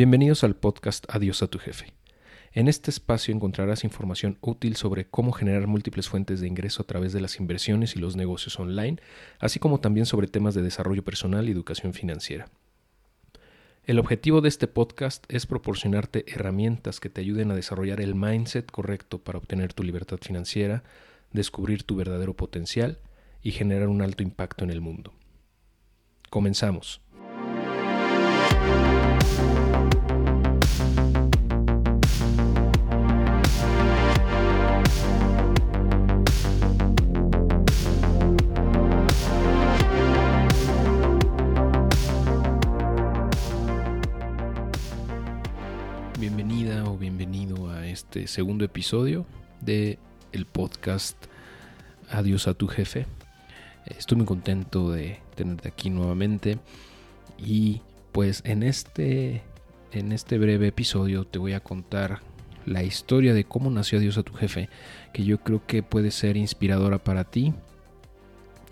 Bienvenidos 0.00 0.44
al 0.44 0.56
podcast 0.56 1.04
Adiós 1.10 1.42
a 1.42 1.48
tu 1.48 1.58
jefe. 1.58 1.92
En 2.52 2.68
este 2.68 2.90
espacio 2.90 3.34
encontrarás 3.34 3.84
información 3.84 4.38
útil 4.40 4.76
sobre 4.76 5.04
cómo 5.04 5.30
generar 5.30 5.66
múltiples 5.66 6.08
fuentes 6.08 6.40
de 6.40 6.46
ingreso 6.46 6.80
a 6.80 6.86
través 6.86 7.12
de 7.12 7.20
las 7.20 7.38
inversiones 7.38 7.94
y 7.94 7.98
los 7.98 8.16
negocios 8.16 8.58
online, 8.58 8.96
así 9.40 9.58
como 9.58 9.78
también 9.80 10.06
sobre 10.06 10.26
temas 10.26 10.54
de 10.54 10.62
desarrollo 10.62 11.04
personal 11.04 11.46
y 11.46 11.52
educación 11.52 11.92
financiera. 11.92 12.48
El 13.84 13.98
objetivo 13.98 14.40
de 14.40 14.48
este 14.48 14.68
podcast 14.68 15.22
es 15.28 15.44
proporcionarte 15.44 16.24
herramientas 16.32 16.98
que 16.98 17.10
te 17.10 17.20
ayuden 17.20 17.50
a 17.50 17.54
desarrollar 17.54 18.00
el 18.00 18.14
mindset 18.14 18.70
correcto 18.70 19.18
para 19.18 19.36
obtener 19.36 19.74
tu 19.74 19.82
libertad 19.82 20.16
financiera, 20.22 20.82
descubrir 21.30 21.82
tu 21.82 21.96
verdadero 21.96 22.32
potencial 22.32 23.00
y 23.42 23.50
generar 23.50 23.88
un 23.88 24.00
alto 24.00 24.22
impacto 24.22 24.64
en 24.64 24.70
el 24.70 24.80
mundo. 24.80 25.12
Comenzamos. 26.30 27.02
Este 48.00 48.26
segundo 48.28 48.64
episodio 48.64 49.26
de 49.60 49.98
el 50.32 50.46
podcast 50.46 51.16
Adiós 52.10 52.48
a 52.48 52.54
tu 52.54 52.66
jefe. 52.66 53.06
Estoy 53.84 54.16
muy 54.16 54.26
contento 54.26 54.90
de 54.90 55.18
tenerte 55.34 55.68
aquí 55.68 55.90
nuevamente 55.90 56.58
y 57.36 57.82
pues 58.10 58.40
en 58.46 58.62
este 58.62 59.42
en 59.92 60.12
este 60.12 60.38
breve 60.38 60.68
episodio 60.68 61.26
te 61.26 61.38
voy 61.38 61.52
a 61.52 61.60
contar 61.60 62.20
la 62.64 62.82
historia 62.82 63.34
de 63.34 63.44
cómo 63.44 63.70
nació 63.70 63.98
Adiós 63.98 64.16
a 64.16 64.22
tu 64.22 64.32
jefe, 64.32 64.70
que 65.12 65.24
yo 65.24 65.38
creo 65.38 65.66
que 65.66 65.82
puede 65.82 66.10
ser 66.10 66.38
inspiradora 66.38 67.04
para 67.04 67.24
ti, 67.24 67.52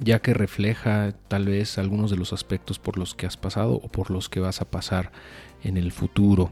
ya 0.00 0.20
que 0.20 0.32
refleja 0.32 1.12
tal 1.28 1.44
vez 1.44 1.76
algunos 1.76 2.10
de 2.10 2.16
los 2.16 2.32
aspectos 2.32 2.78
por 2.78 2.96
los 2.96 3.14
que 3.14 3.26
has 3.26 3.36
pasado 3.36 3.74
o 3.74 3.88
por 3.88 4.10
los 4.10 4.30
que 4.30 4.40
vas 4.40 4.62
a 4.62 4.70
pasar 4.70 5.12
en 5.62 5.76
el 5.76 5.92
futuro. 5.92 6.50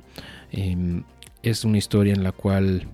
Em, 0.53 1.05
es 1.47 1.65
una 1.65 1.79
historia 1.79 2.13
en 2.13 2.23
la 2.25 2.33
cual 2.33 2.89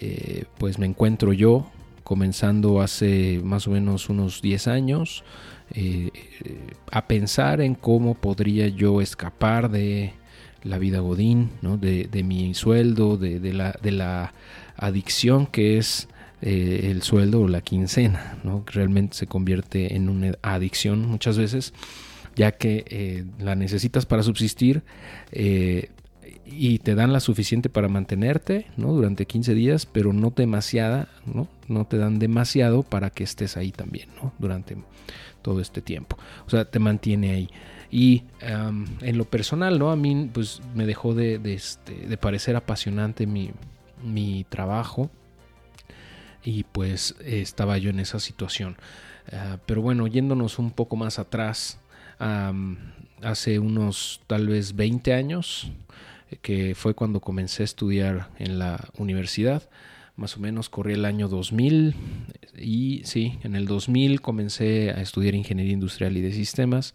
eh, 0.00 0.44
pues 0.58 0.78
me 0.78 0.86
encuentro 0.86 1.32
yo 1.32 1.70
comenzando 2.02 2.80
hace 2.80 3.40
más 3.42 3.66
o 3.66 3.70
menos 3.70 4.08
unos 4.08 4.42
10 4.42 4.68
años 4.68 5.24
eh, 5.72 6.10
a 6.90 7.06
pensar 7.06 7.60
en 7.60 7.74
cómo 7.74 8.14
podría 8.14 8.68
yo 8.68 9.00
escapar 9.00 9.70
de 9.70 10.12
la 10.62 10.78
vida 10.78 11.00
godín, 11.00 11.50
de, 11.62 12.22
mi 12.24 12.54
sueldo, 12.54 13.16
de, 13.16 13.52
la, 13.52 13.78
de, 13.82 13.92
la, 13.92 14.32
adicción 14.76 15.46
que 15.46 15.78
es 15.78 16.08
eh, 16.42 16.88
el 16.90 17.02
sueldo 17.02 17.42
o 17.42 17.48
la 17.48 17.60
quincena, 17.60 18.38
¿no? 18.44 18.64
realmente 18.66 19.16
se 19.16 19.26
convierte 19.26 19.94
en 19.94 20.08
una 20.08 20.32
adicción 20.42 21.06
muchas 21.06 21.38
veces, 21.38 21.74
ya 22.34 22.52
que 22.52 23.24
la 23.38 23.54
necesitas 23.54 24.06
para 24.06 24.22
subsistir 24.22 24.82
y 26.44 26.78
te 26.78 26.94
dan 26.94 27.12
la 27.12 27.20
suficiente 27.20 27.68
para 27.68 27.88
mantenerte, 27.88 28.66
¿no? 28.76 28.92
Durante 28.92 29.26
15 29.26 29.54
días, 29.54 29.86
pero 29.86 30.12
no 30.12 30.30
demasiada, 30.30 31.08
¿no? 31.26 31.48
No 31.68 31.86
te 31.86 31.98
dan 31.98 32.18
demasiado 32.18 32.82
para 32.82 33.10
que 33.10 33.24
estés 33.24 33.56
ahí 33.56 33.72
también, 33.72 34.08
¿no? 34.22 34.32
Durante 34.38 34.76
todo 35.42 35.60
este 35.60 35.82
tiempo. 35.82 36.16
O 36.46 36.50
sea, 36.50 36.64
te 36.64 36.78
mantiene 36.78 37.32
ahí. 37.32 37.50
Y 37.90 38.24
en 38.40 39.18
lo 39.18 39.24
personal, 39.24 39.78
¿no? 39.78 39.90
A 39.92 39.96
mí, 39.96 40.28
pues, 40.32 40.62
me 40.74 40.86
dejó 40.86 41.14
de, 41.14 41.40
este, 41.44 41.94
de 41.94 42.16
parecer 42.16 42.56
apasionante 42.56 43.26
mi, 43.26 43.52
mi, 44.02 44.44
trabajo. 44.48 45.10
Y 46.42 46.64
pues 46.64 47.14
estaba 47.24 47.78
yo 47.78 47.90
en 47.90 48.00
esa 48.00 48.18
situación. 48.18 48.76
Ah, 49.32 49.58
pero 49.64 49.80
bueno, 49.80 50.06
yéndonos 50.06 50.58
un 50.58 50.72
poco 50.72 50.96
más 50.96 51.18
atrás, 51.18 51.78
hace 53.22 53.58
unos 53.58 54.20
tal 54.26 54.48
vez 54.48 54.74
20 54.74 55.14
años, 55.14 55.70
que 56.42 56.74
fue 56.74 56.94
cuando 56.94 57.20
comencé 57.20 57.62
a 57.62 57.64
estudiar 57.64 58.30
en 58.38 58.58
la 58.58 58.88
universidad. 58.98 59.68
Más 60.16 60.36
o 60.36 60.40
menos 60.40 60.68
corrí 60.68 60.94
el 60.94 61.04
año 61.04 61.28
2000 61.28 61.94
y 62.56 63.02
sí, 63.04 63.38
en 63.42 63.56
el 63.56 63.66
2000 63.66 64.20
comencé 64.20 64.90
a 64.90 65.00
estudiar 65.00 65.34
ingeniería 65.34 65.72
industrial 65.72 66.16
y 66.16 66.20
de 66.20 66.32
sistemas 66.32 66.94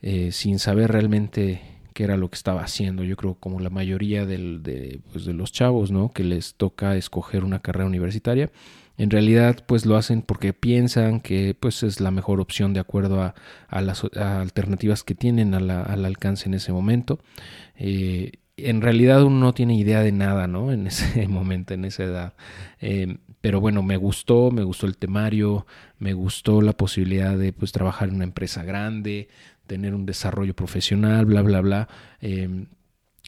eh, 0.00 0.32
sin 0.32 0.58
saber 0.58 0.90
realmente 0.90 1.62
qué 1.94 2.04
era 2.04 2.16
lo 2.16 2.28
que 2.28 2.36
estaba 2.36 2.62
haciendo. 2.62 3.04
Yo 3.04 3.16
creo 3.16 3.34
como 3.34 3.60
la 3.60 3.70
mayoría 3.70 4.26
de, 4.26 5.00
pues, 5.12 5.24
de 5.24 5.32
los 5.32 5.52
chavos, 5.52 5.90
¿no? 5.90 6.12
Que 6.12 6.24
les 6.24 6.54
toca 6.54 6.96
escoger 6.96 7.44
una 7.44 7.60
carrera 7.60 7.86
universitaria. 7.86 8.50
En 8.96 9.10
realidad, 9.10 9.64
pues 9.66 9.86
lo 9.86 9.96
hacen 9.96 10.22
porque 10.22 10.52
piensan 10.52 11.20
que 11.20 11.56
pues 11.58 11.82
es 11.82 12.00
la 12.00 12.10
mejor 12.10 12.40
opción 12.40 12.72
de 12.74 12.80
acuerdo 12.80 13.22
a, 13.22 13.34
las 13.80 14.04
alternativas 14.14 15.02
que 15.02 15.14
tienen 15.14 15.54
al 15.54 16.04
alcance 16.04 16.48
en 16.48 16.54
ese 16.54 16.72
momento. 16.72 17.18
Eh, 17.76 18.32
en 18.56 18.82
realidad 18.82 19.24
uno 19.24 19.40
no 19.40 19.52
tiene 19.52 19.74
idea 19.76 20.00
de 20.00 20.12
nada, 20.12 20.46
¿no? 20.46 20.72
En 20.72 20.86
ese 20.86 21.26
momento, 21.28 21.74
en 21.74 21.84
esa 21.84 22.04
edad. 22.04 22.34
Eh, 22.80 23.16
pero 23.40 23.60
bueno, 23.60 23.82
me 23.82 23.96
gustó, 23.96 24.50
me 24.50 24.62
gustó 24.62 24.86
el 24.86 24.96
temario, 24.96 25.66
me 25.98 26.14
gustó 26.14 26.62
la 26.62 26.72
posibilidad 26.72 27.36
de 27.36 27.52
pues 27.52 27.72
trabajar 27.72 28.08
en 28.08 28.16
una 28.16 28.24
empresa 28.24 28.62
grande, 28.62 29.28
tener 29.66 29.94
un 29.94 30.06
desarrollo 30.06 30.54
profesional, 30.54 31.26
bla, 31.26 31.42
bla, 31.42 31.60
bla. 31.60 31.88
Eh, 32.20 32.66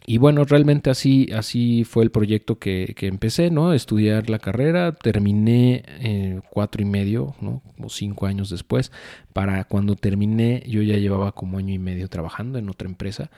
y 0.09 0.19
bueno, 0.19 0.45
realmente 0.45 0.89
así, 0.89 1.29
así 1.35 1.83
fue 1.83 2.05
el 2.05 2.13
proyecto 2.13 2.61
que, 2.61 2.95
empecé, 3.01 3.51
¿no? 3.51 3.73
Estudiar 3.73 4.31
la 4.31 4.39
carrera, 4.39 4.93
terminé 4.93 5.83
eh, 5.99 6.41
cuatro 6.49 6.81
y 6.81 6.85
medio, 6.85 7.35
¿no? 7.41 7.61
Como 7.75 7.89
cinco 7.89 8.27
años 8.27 8.49
después. 8.49 8.93
Para 9.33 9.65
cuando 9.65 9.97
terminé, 9.97 10.63
yo 10.69 10.81
ya 10.83 10.97
llevaba 10.97 11.33
como 11.33 11.59
año 11.59 11.75
y 11.75 11.81
medio 11.81 12.09
trabajando 12.09 12.61
en 12.61 12.69
otra 12.69 12.89
empresa. 12.89 13.31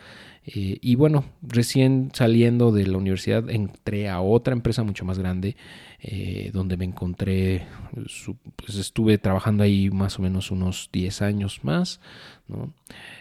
Eh, 0.45 0.77
y 0.83 0.95
bueno, 0.95 1.25
recién 1.41 2.11
saliendo 2.13 2.71
de 2.71 2.87
la 2.87 2.99
universidad, 2.99 3.49
entré 3.49 4.11
a 4.11 4.21
otra 4.21 4.53
empresa 4.53 4.83
mucho 4.83 5.07
más 5.07 5.19
grande, 5.19 5.57
eh, 6.01 6.51
donde 6.53 6.77
me 6.77 6.85
encontré, 6.85 7.67
pues 8.55 8.77
estuve 8.77 9.19
trabajando 9.19 9.65
ahí 9.65 9.91
más 9.91 10.19
o 10.19 10.23
menos 10.23 10.53
unos 10.53 10.91
10 10.93 11.23
años 11.23 11.65
más, 11.65 12.01
¿no? 12.47 12.73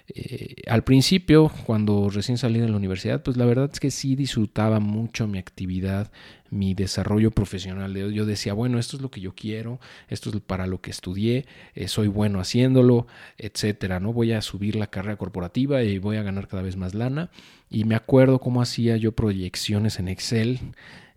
Eh, 0.09 0.61
al 0.67 0.83
principio, 0.83 1.51
cuando 1.65 2.09
recién 2.09 2.37
salí 2.37 2.59
de 2.59 2.69
la 2.69 2.77
universidad, 2.77 3.23
pues 3.23 3.35
la 3.35 3.45
verdad 3.45 3.69
es 3.73 3.79
que 3.79 3.89
sí 3.89 4.15
disfrutaba 4.15 4.79
mucho 4.79 5.27
mi 5.27 5.39
actividad, 5.39 6.11
mi 6.49 6.75
desarrollo 6.75 7.31
profesional. 7.31 7.95
Yo 8.13 8.25
decía, 8.25 8.53
bueno, 8.53 8.77
esto 8.77 8.95
es 8.95 9.01
lo 9.01 9.09
que 9.09 9.21
yo 9.21 9.33
quiero, 9.33 9.79
esto 10.07 10.29
es 10.29 10.39
para 10.41 10.67
lo 10.67 10.79
que 10.79 10.91
estudié, 10.91 11.45
eh, 11.73 11.87
soy 11.87 12.07
bueno 12.07 12.39
haciéndolo, 12.39 13.07
etcétera. 13.39 13.99
¿no? 13.99 14.13
Voy 14.13 14.33
a 14.33 14.41
subir 14.41 14.75
la 14.75 14.87
carrera 14.87 15.17
corporativa 15.17 15.83
y 15.83 15.97
voy 15.97 16.17
a 16.17 16.23
ganar 16.23 16.47
cada 16.47 16.61
vez 16.61 16.77
más 16.77 16.93
lana. 16.93 17.31
Y 17.69 17.83
me 17.83 17.95
acuerdo 17.95 18.39
cómo 18.39 18.61
hacía 18.61 18.97
yo 18.97 19.13
proyecciones 19.13 19.99
en 19.99 20.07
Excel. 20.07 20.59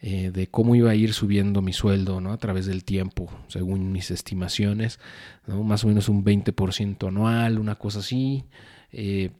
Eh, 0.02 0.30
de 0.32 0.46
cómo 0.46 0.74
iba 0.74 0.90
a 0.90 0.94
ir 0.94 1.12
subiendo 1.12 1.60
mi 1.60 1.74
sueldo 1.74 2.22
¿no? 2.22 2.32
a 2.32 2.38
través 2.38 2.64
del 2.64 2.84
tiempo, 2.84 3.30
según 3.48 3.92
mis 3.92 4.10
estimaciones, 4.10 4.98
¿no? 5.46 5.62
más 5.62 5.84
o 5.84 5.88
menos 5.88 6.08
un 6.08 6.24
20% 6.24 7.08
anual, 7.08 7.58
una 7.58 7.74
cosa 7.74 7.98
así. 7.98 8.44
Eh, 8.92 9.30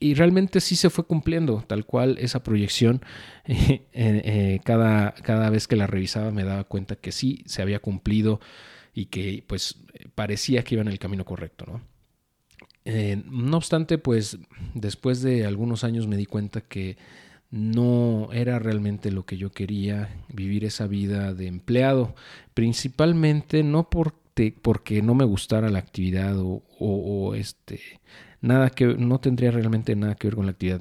y 0.00 0.14
realmente 0.14 0.62
sí 0.62 0.76
se 0.76 0.88
fue 0.88 1.04
cumpliendo, 1.04 1.62
tal 1.66 1.84
cual 1.84 2.16
esa 2.18 2.42
proyección. 2.42 3.02
Eh, 3.94 4.60
cada, 4.64 5.12
cada 5.12 5.50
vez 5.50 5.68
que 5.68 5.76
la 5.76 5.86
revisaba 5.86 6.30
me 6.30 6.44
daba 6.44 6.64
cuenta 6.64 6.96
que 6.96 7.12
sí 7.12 7.42
se 7.46 7.60
había 7.60 7.80
cumplido 7.80 8.40
y 8.94 9.06
que 9.06 9.44
pues 9.46 9.78
parecía 10.14 10.64
que 10.64 10.74
iba 10.76 10.82
en 10.82 10.88
el 10.88 10.98
camino 10.98 11.24
correcto, 11.24 11.66
¿no? 11.66 11.82
no 13.30 13.56
obstante, 13.56 13.98
pues 13.98 14.38
después 14.74 15.22
de 15.22 15.46
algunos 15.46 15.84
años 15.84 16.06
me 16.08 16.16
di 16.16 16.26
cuenta 16.26 16.62
que 16.62 16.96
no 17.52 18.30
era 18.32 18.58
realmente 18.58 19.12
lo 19.12 19.24
que 19.24 19.36
yo 19.36 19.52
quería, 19.52 20.08
vivir 20.28 20.64
esa 20.64 20.88
vida 20.88 21.34
de 21.34 21.46
empleado, 21.46 22.16
principalmente 22.54 23.62
no 23.62 23.88
porque, 23.88 24.52
porque 24.60 25.02
no 25.02 25.14
me 25.14 25.24
gustara 25.24 25.70
la 25.70 25.78
actividad 25.78 26.36
o, 26.40 26.64
o 26.80 27.34
este 27.36 27.80
nada 28.40 28.70
que 28.70 28.86
no 28.86 29.20
tendría 29.20 29.52
realmente 29.52 29.94
nada 29.94 30.16
que 30.16 30.26
ver 30.26 30.34
con 30.34 30.46
la 30.46 30.52
actividad 30.52 30.80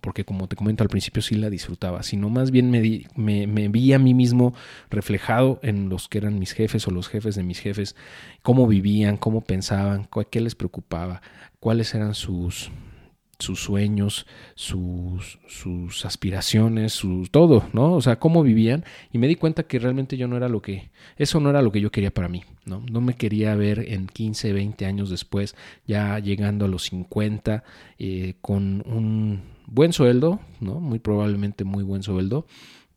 porque 0.00 0.24
como 0.24 0.48
te 0.48 0.56
comento 0.56 0.82
al 0.82 0.88
principio 0.88 1.22
sí 1.22 1.36
la 1.36 1.48
disfrutaba, 1.48 2.02
sino 2.02 2.28
más 2.28 2.50
bien 2.50 2.70
me, 2.70 3.04
me, 3.46 3.68
vi 3.68 3.92
a 3.92 3.98
mí 3.98 4.14
mismo 4.14 4.52
reflejado 4.90 5.60
en 5.62 5.88
los 5.88 6.08
que 6.08 6.18
eran 6.18 6.38
mis 6.38 6.52
jefes 6.52 6.86
o 6.88 6.90
los 6.90 7.08
jefes 7.08 7.36
de 7.36 7.44
mis 7.44 7.60
jefes, 7.60 7.94
cómo 8.42 8.66
vivían, 8.66 9.16
cómo 9.16 9.42
pensaban, 9.42 10.08
qué 10.30 10.40
les 10.40 10.56
preocupaba, 10.56 11.22
cuáles 11.60 11.94
eran 11.94 12.14
sus, 12.14 12.70
sus 13.40 13.60
sueños, 13.60 14.26
sus, 14.54 15.38
sus 15.48 16.04
aspiraciones, 16.04 16.92
sus 16.92 17.30
todo, 17.30 17.64
¿no? 17.72 17.94
O 17.94 18.00
sea, 18.00 18.18
cómo 18.18 18.42
vivían 18.42 18.84
y 19.12 19.18
me 19.18 19.28
di 19.28 19.36
cuenta 19.36 19.64
que 19.64 19.78
realmente 19.78 20.16
yo 20.16 20.28
no 20.28 20.36
era 20.36 20.48
lo 20.48 20.62
que, 20.62 20.90
eso 21.16 21.40
no 21.40 21.50
era 21.50 21.62
lo 21.62 21.72
que 21.72 21.80
yo 21.80 21.90
quería 21.90 22.12
para 22.12 22.28
mí, 22.28 22.44
¿no? 22.64 22.82
No 22.90 23.00
me 23.00 23.14
quería 23.14 23.54
ver 23.54 23.80
en 23.88 24.06
15, 24.06 24.52
20 24.52 24.86
años 24.86 25.10
después, 25.10 25.56
ya 25.86 26.18
llegando 26.18 26.64
a 26.64 26.68
los 26.68 26.84
50, 26.84 27.64
eh, 27.98 28.34
con 28.40 28.82
un 28.86 29.42
buen 29.66 29.92
sueldo, 29.92 30.40
¿no? 30.60 30.80
Muy 30.80 30.98
probablemente 30.98 31.64
muy 31.64 31.84
buen 31.84 32.02
sueldo, 32.02 32.46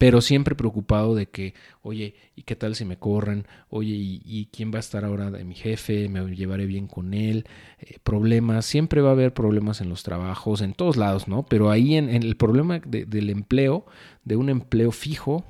pero 0.03 0.19
siempre 0.19 0.53
preocupado 0.53 1.15
de 1.15 1.27
que, 1.27 1.53
oye, 1.81 2.15
¿y 2.35 2.41
qué 2.41 2.57
tal 2.57 2.75
si 2.75 2.83
me 2.83 2.97
corren? 2.97 3.47
Oye, 3.69 3.93
¿y, 3.95 4.49
quién 4.51 4.69
va 4.69 4.75
a 4.75 4.79
estar 4.81 5.05
ahora 5.05 5.31
de 5.31 5.45
mi 5.45 5.55
jefe? 5.55 6.09
¿Me 6.09 6.35
llevaré 6.35 6.65
bien 6.65 6.87
con 6.87 7.13
él? 7.13 7.45
Eh, 7.79 7.99
problemas, 8.03 8.65
siempre 8.65 8.99
va 8.99 9.11
a 9.11 9.11
haber 9.13 9.33
problemas 9.33 9.79
en 9.79 9.87
los 9.87 10.03
trabajos, 10.03 10.59
en 10.59 10.73
todos 10.73 10.97
lados, 10.97 11.29
¿no? 11.29 11.43
Pero 11.43 11.71
ahí 11.71 11.95
en, 11.95 12.09
el 12.09 12.35
problema 12.35 12.79
del 12.79 13.29
empleo, 13.29 13.85
de 14.25 14.35
un 14.35 14.49
empleo 14.49 14.91
fijo, 14.91 15.45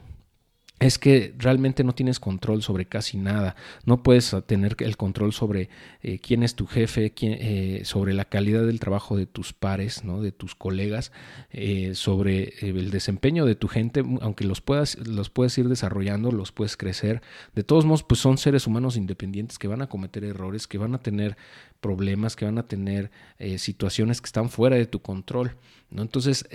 es 0.80 0.98
que 0.98 1.34
realmente 1.38 1.84
no 1.84 1.94
tienes 1.94 2.20
control 2.20 2.62
sobre 2.62 2.86
casi 2.86 3.18
nada. 3.18 3.56
No 3.86 4.04
puedes 4.04 4.36
tener 4.46 4.75
el 4.80 4.98
control 4.98 5.31
sobre 5.31 5.70
eh, 6.02 6.20
quién 6.20 6.44
es 6.44 6.56
tu 6.56 6.66
jefe, 6.66 7.14
eh, 7.22 7.81
sobre 7.86 8.14
la 8.14 8.25
calidad 8.25 8.66
del 8.66 8.80
trabajo 8.80 9.16
de 9.16 9.25
tus 9.25 9.54
pares, 9.54 10.04
¿no? 10.04 10.22
de 10.22 10.31
tus 10.31 10.56
colegas, 10.56 11.12
eh, 11.52 11.96
sobre 11.96 12.54
el 12.60 12.92
desempeño 12.92 13.46
de 13.46 13.56
tu 13.56 13.68
gente, 13.68 14.04
aunque 14.22 14.44
los 14.44 14.62
puedas, 14.62 14.98
los 15.08 15.30
puedes 15.30 15.58
ir 15.58 15.70
desarrollando, 15.70 16.31
los 16.31 16.52
puedes 16.52 16.75
crecer. 16.75 17.22
De 17.56 17.64
todos 17.64 17.86
modos, 17.86 18.04
pues 18.04 18.20
son 18.20 18.38
seres 18.38 18.68
humanos 18.68 18.98
independientes 18.98 19.60
que 19.60 19.68
van 19.68 19.81
a 19.81 19.88
cometer 19.88 20.25
errores, 20.25 20.68
que 20.68 20.78
van 20.78 20.96
a 20.96 21.00
tener 21.00 21.38
problemas, 21.80 22.36
que 22.36 22.46
van 22.46 22.58
a 22.58 22.68
tener 22.68 23.12
situaciones 23.58 24.22
que 24.22 24.28
están 24.28 24.50
fuera 24.50 24.75
de 24.78 24.86
tu 24.86 25.02
control. 25.02 25.56
¿no? 25.90 26.02
Entonces, 26.02 26.48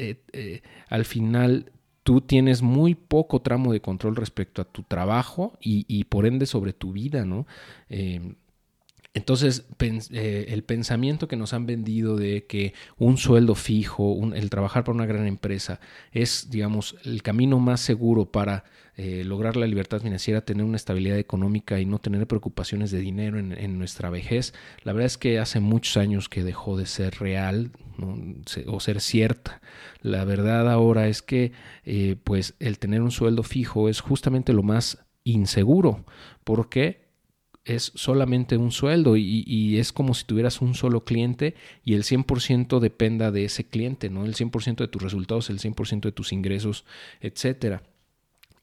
al 0.88 1.04
final 1.04 1.70
tú 2.08 2.22
tienes 2.22 2.62
muy 2.62 2.94
poco 2.94 3.42
tramo 3.42 3.70
de 3.70 3.82
control 3.82 4.16
respecto 4.16 4.62
a 4.62 4.64
tu 4.64 4.82
trabajo 4.82 5.58
y, 5.60 6.04
por 6.04 6.24
ende 6.24 6.46
sobre 6.46 6.72
tu 6.72 6.92
vida, 6.92 7.26
¿no? 7.26 7.46
Eh, 7.90 8.32
entonces, 9.18 9.66
eh, 9.80 10.46
el 10.50 10.62
pensamiento 10.62 11.26
que 11.26 11.34
nos 11.34 11.52
han 11.52 11.66
vendido 11.66 12.16
de 12.16 12.46
que 12.46 12.72
un 12.98 13.18
sueldo 13.18 13.56
fijo, 13.56 14.16
el 14.32 14.48
trabajar 14.48 14.84
para 14.84 14.94
una 14.94 15.06
gran 15.06 15.26
empresa, 15.26 15.80
es, 16.12 16.50
digamos, 16.50 16.94
el 17.04 17.24
camino 17.24 17.58
más 17.58 17.80
seguro 17.80 18.30
para 18.30 18.62
eh, 18.96 19.24
lograr 19.24 19.56
la 19.56 19.66
libertad 19.66 20.00
financiera, 20.00 20.44
tener 20.44 20.64
una 20.64 20.76
estabilidad 20.76 21.18
económica 21.18 21.80
y 21.80 21.84
no 21.84 21.98
tener 21.98 22.28
preocupaciones 22.28 22.92
de 22.92 23.00
dinero 23.00 23.40
en, 23.40 23.78
nuestra 23.78 24.08
vejez, 24.08 24.54
la 24.84 24.92
verdad 24.92 25.06
es 25.06 25.18
que 25.18 25.40
hace 25.40 25.58
muchos 25.58 25.96
años 25.96 26.28
que 26.28 26.44
dejó 26.44 26.76
de 26.76 26.86
ser 26.86 27.16
real 27.18 27.72
o 28.66 28.78
ser 28.78 29.00
cierta. 29.00 29.60
La 30.00 30.24
verdad 30.24 30.70
ahora 30.70 31.08
es 31.08 31.22
que 31.22 31.50
eh, 31.84 32.14
pues 32.22 32.54
el 32.60 32.78
tener 32.78 33.02
un 33.02 33.10
sueldo 33.10 33.42
fijo 33.42 33.88
es 33.88 34.00
justamente 34.00 34.52
lo 34.52 34.62
más 34.62 35.04
inseguro. 35.24 36.04
porque 36.44 37.07
es 37.68 37.92
solamente 37.94 38.56
un 38.56 38.72
sueldo 38.72 39.16
y, 39.16 39.44
y, 39.46 39.78
es 39.78 39.92
como 39.92 40.14
si 40.14 40.24
tuvieras 40.24 40.60
un 40.60 40.74
solo 40.74 41.04
cliente 41.04 41.54
y 41.84 41.94
el 41.94 42.02
100% 42.02 42.80
dependa 42.80 43.30
de 43.30 43.44
ese 43.44 43.64
cliente, 43.64 44.10
¿no? 44.10 44.24
El 44.24 44.34
100% 44.34 44.76
de 44.76 44.88
tus 44.88 45.02
resultados, 45.02 45.50
el 45.50 45.58
100% 45.58 46.00
de 46.00 46.12
tus 46.12 46.32
ingresos, 46.32 46.84
etcétera. 47.20 47.82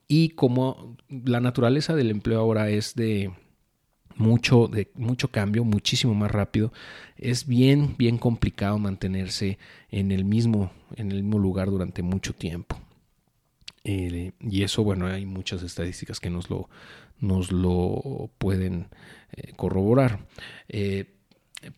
Y 0.07 0.29
como 0.29 0.97
la 1.09 1.39
naturaleza 1.39 1.95
del 1.95 2.11
empleo 2.11 2.39
ahora 2.39 2.69
es 2.69 2.95
de 2.95 3.31
mucho, 4.15 4.67
de 4.67 4.91
mucho 4.95 5.29
cambio, 5.29 5.63
muchísimo 5.63 6.13
más 6.13 6.31
rápido, 6.31 6.71
es 7.17 7.47
bien, 7.47 7.95
bien 7.97 8.17
complicado 8.17 8.77
mantenerse 8.79 9.57
en 9.89 10.11
el 10.11 10.25
mismo, 10.25 10.71
en 10.95 11.11
el 11.11 11.23
mismo 11.23 11.39
lugar 11.39 11.69
durante 11.69 12.01
mucho 12.01 12.33
tiempo. 12.33 12.79
Eh, 13.85 14.31
y 14.41 14.63
eso, 14.63 14.83
bueno, 14.83 15.05
hay 15.05 15.25
muchas 15.25 15.61
estadísticas 15.63 16.19
que 16.19 16.31
nos 16.31 16.49
lo, 16.49 16.69
nos 17.19 17.51
lo 17.51 18.31
pueden 18.39 18.89
eh, 19.31 19.53
corroborar. 19.55 20.25
Eh, 20.67 21.14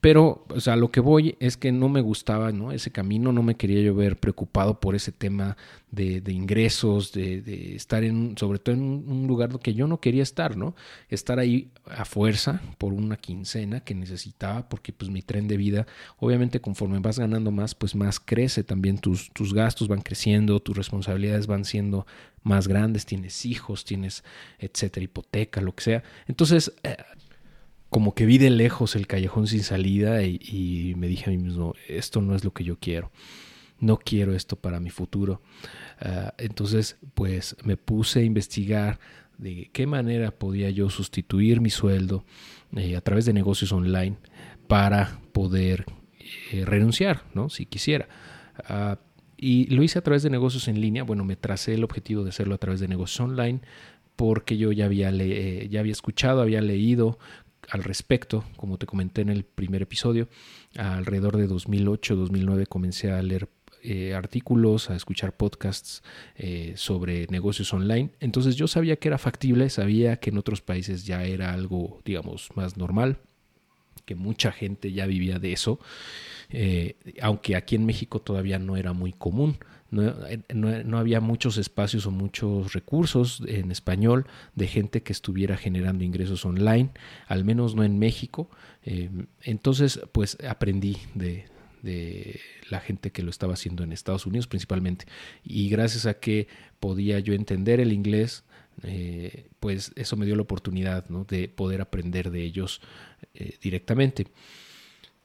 pero, 0.02 0.46
o 0.50 0.60
sea, 0.60 0.76
lo 0.76 0.92
que 0.92 1.00
voy 1.00 1.36
es 1.40 1.58
que 1.58 1.72
no 1.72 1.90
me 1.90 2.02
gustaba, 2.02 2.52
¿no? 2.52 2.72
Ese 2.72 2.92
camino, 2.92 3.32
no 3.32 3.44
me 3.44 3.56
quería 3.56 3.82
yo 3.82 3.96
ver 3.96 4.18
preocupado 4.18 4.80
por 4.80 4.96
ese 4.96 5.12
tema 5.12 5.56
de, 5.92 6.22
ingresos, 6.32 7.14
de, 7.14 7.76
estar 7.76 8.04
en, 8.04 8.38
sobre 8.38 8.60
todo 8.60 8.76
en 8.76 8.82
un 8.82 9.28
lugar 9.28 9.58
que 9.60 9.74
yo 9.74 9.88
no 9.88 10.00
quería 10.00 10.24
estar, 10.24 10.58
¿no? 10.58 10.76
Estar 11.10 11.40
ahí 11.40 11.70
a 11.86 12.06
fuerza 12.06 12.62
por 12.78 12.94
una 12.94 13.18
quincena 13.18 13.80
que 13.80 13.96
necesitaba, 13.96 14.68
porque 14.68 14.92
pues 14.92 15.10
mi 15.10 15.22
tren 15.22 15.48
de 15.48 15.58
vida, 15.58 15.88
obviamente 16.18 16.60
conforme 16.60 17.00
vas 17.00 17.20
ganando 17.20 17.52
más, 17.52 17.74
pues 17.74 17.96
más 17.96 18.20
crece 18.20 18.64
también, 18.64 18.98
tus, 18.98 19.32
tus 19.32 19.54
gastos 19.54 19.88
van 19.88 20.02
creciendo, 20.02 20.60
tus 20.60 20.76
responsabilidades 20.76 21.48
van 21.48 21.66
siendo 21.66 22.06
más 22.44 22.68
grandes, 22.68 23.06
tienes 23.06 23.46
hijos, 23.46 23.86
tienes, 23.86 24.24
etcétera, 24.60 25.04
hipoteca, 25.04 25.62
lo 25.62 25.74
que 25.74 25.84
sea. 25.84 26.04
Entonces, 26.28 26.74
eh, 26.84 26.98
como 27.90 28.14
que 28.14 28.26
vi 28.26 28.38
de 28.38 28.50
lejos 28.50 28.96
el 28.96 29.08
callejón 29.08 29.48
sin 29.48 29.64
salida 29.64 30.24
y, 30.24 30.94
me 30.98 31.08
dije 31.08 31.26
a 31.26 31.30
mí 31.30 31.38
mismo, 31.38 31.74
esto 31.88 32.22
no 32.22 32.36
es 32.36 32.44
lo 32.44 32.52
que 32.52 32.64
yo 32.64 32.78
quiero, 32.80 33.12
no 33.80 33.98
quiero 33.98 34.34
esto 34.34 34.56
para 34.56 34.80
mi 34.80 34.90
futuro. 34.90 35.42
Ah, 36.00 36.34
entonces, 36.38 36.98
pues 37.14 37.56
me 37.64 37.78
puse 37.78 38.20
a 38.20 38.24
investigar 38.24 39.00
de 39.38 39.70
qué 39.72 39.88
manera 39.88 40.32
podía 40.32 40.70
yo 40.70 40.90
sustituir 40.90 41.62
mi 41.62 41.70
sueldo 41.70 42.26
eh, 42.76 42.96
a 42.96 43.02
través 43.02 43.26
de 43.26 43.34
negocios 43.34 43.72
online 43.72 44.18
para 44.68 45.20
poder 45.32 45.86
eh, 46.52 46.66
renunciar, 46.66 47.24
¿no? 47.34 47.50
Si 47.50 47.66
quisiera. 47.66 48.08
Ah, 48.68 49.00
y 49.38 49.68
lo 49.68 49.84
hice 49.84 50.00
a 50.00 50.02
través 50.02 50.24
de 50.24 50.32
negocios 50.32 50.68
en 50.68 50.82
línea. 50.82 51.04
Bueno, 51.04 51.24
me 51.24 51.36
tracé 51.36 51.76
el 51.76 51.84
objetivo 51.84 52.24
de 52.24 52.30
hacerlo 52.32 52.56
a 52.56 52.58
través 52.58 52.80
de 52.80 52.88
negocios 52.88 53.20
online 53.22 53.62
porque 54.16 54.58
yo 54.58 54.72
ya 54.72 54.86
había, 54.86 55.12
eh, 55.12 55.68
ya 55.70 55.80
había 55.80 55.92
escuchado, 55.92 56.42
había 56.42 56.60
leído 56.60 57.20
al 57.70 57.84
respecto, 57.84 58.46
como 58.56 58.78
te 58.78 58.86
comenté 58.86 59.22
en 59.22 59.30
el 59.30 59.44
primer 59.44 59.82
episodio, 59.82 60.28
alrededor 60.78 61.38
de 61.38 61.50
2008-2009 61.50 62.68
comencé 62.68 63.12
a 63.12 63.22
leer 63.22 63.50
eh, 63.84 64.14
artículos, 64.16 64.90
a 64.90 64.96
escuchar 64.96 65.34
podcasts 65.34 66.02
eh, 66.36 66.74
sobre 66.76 67.28
negocios 67.28 67.72
online. 67.74 68.10
Entonces 68.20 68.56
yo 68.56 68.68
sabía 68.68 68.96
que 68.96 69.08
era 69.08 69.18
factible, 69.18 69.70
sabía 69.70 70.18
que 70.18 70.30
en 70.30 70.38
otros 70.38 70.62
países 70.62 71.06
ya 71.06 71.24
era 71.24 71.54
algo, 71.54 72.02
digamos, 72.04 72.50
más 72.56 72.76
normal, 72.76 73.18
que 74.06 74.16
mucha 74.16 74.52
gente 74.52 74.92
ya 74.92 75.06
vivía 75.06 75.38
de 75.38 75.54
eso, 75.54 75.80
eh, 76.50 76.96
aunque 77.22 77.56
aquí 77.56 77.76
en 77.76 77.86
México 77.86 78.20
todavía 78.20 78.58
no 78.58 78.78
era 78.78 78.94
muy 78.94 79.14
común. 79.14 79.58
Eh, 79.92 80.40
no, 80.54 80.98
había 80.98 81.22
muchos 81.22 81.58
espacios 81.58 82.06
o 82.06 82.12
muchos 82.12 82.74
recursos 82.74 83.42
en 83.48 83.72
español 83.72 84.28
de 84.56 84.68
gente 84.68 85.02
que 85.02 85.14
estuviera 85.14 85.56
generando 85.58 86.04
ingresos 86.04 86.46
online, 86.46 86.90
al 87.28 87.46
menos 87.46 87.76
no 87.76 87.84
en 87.84 87.98
México. 88.00 88.50
Eh, 88.84 89.10
entonces, 89.44 90.02
pues 90.12 90.38
aprendí 90.48 90.98
de, 91.14 91.46
la 92.70 92.82
gente 92.82 93.14
que 93.14 93.24
lo 93.24 93.30
estaba 93.30 93.54
haciendo 93.54 93.84
en 93.84 93.94
Estados 93.94 94.26
Unidos 94.26 94.48
principalmente. 94.48 95.06
Y 95.42 95.70
gracias 95.70 96.06
a 96.06 96.16
que 96.16 96.50
podía 96.82 97.20
yo 97.20 97.34
entender 97.34 97.80
el 97.80 97.94
inglés, 97.94 98.44
eh, 98.84 99.48
pues 99.62 99.94
eso 99.96 100.18
me 100.18 100.26
dio 100.26 100.36
la 100.36 100.42
oportunidad 100.42 101.06
de 101.08 101.48
poder 101.48 101.80
aprender 101.80 102.30
de 102.30 102.44
ellos 102.44 102.82
directamente. 103.62 104.28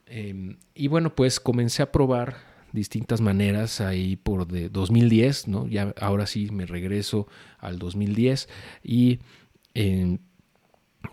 Em, 0.07 0.59
y 0.75 0.87
bueno, 0.87 1.17
pues 1.17 1.41
comencé 1.41 1.83
a 1.83 1.91
probar 1.91 2.52
distintas 2.73 3.21
maneras 3.21 3.81
ahí 3.81 4.17
por 4.17 4.47
de 4.47 4.69
2010, 4.69 5.49
¿no? 5.49 5.67
Ya 5.67 5.95
ahora 6.01 6.27
sí 6.27 6.49
me 6.51 6.67
regreso 6.67 7.27
al 7.59 7.79
2010 7.79 8.49
y 8.83 9.21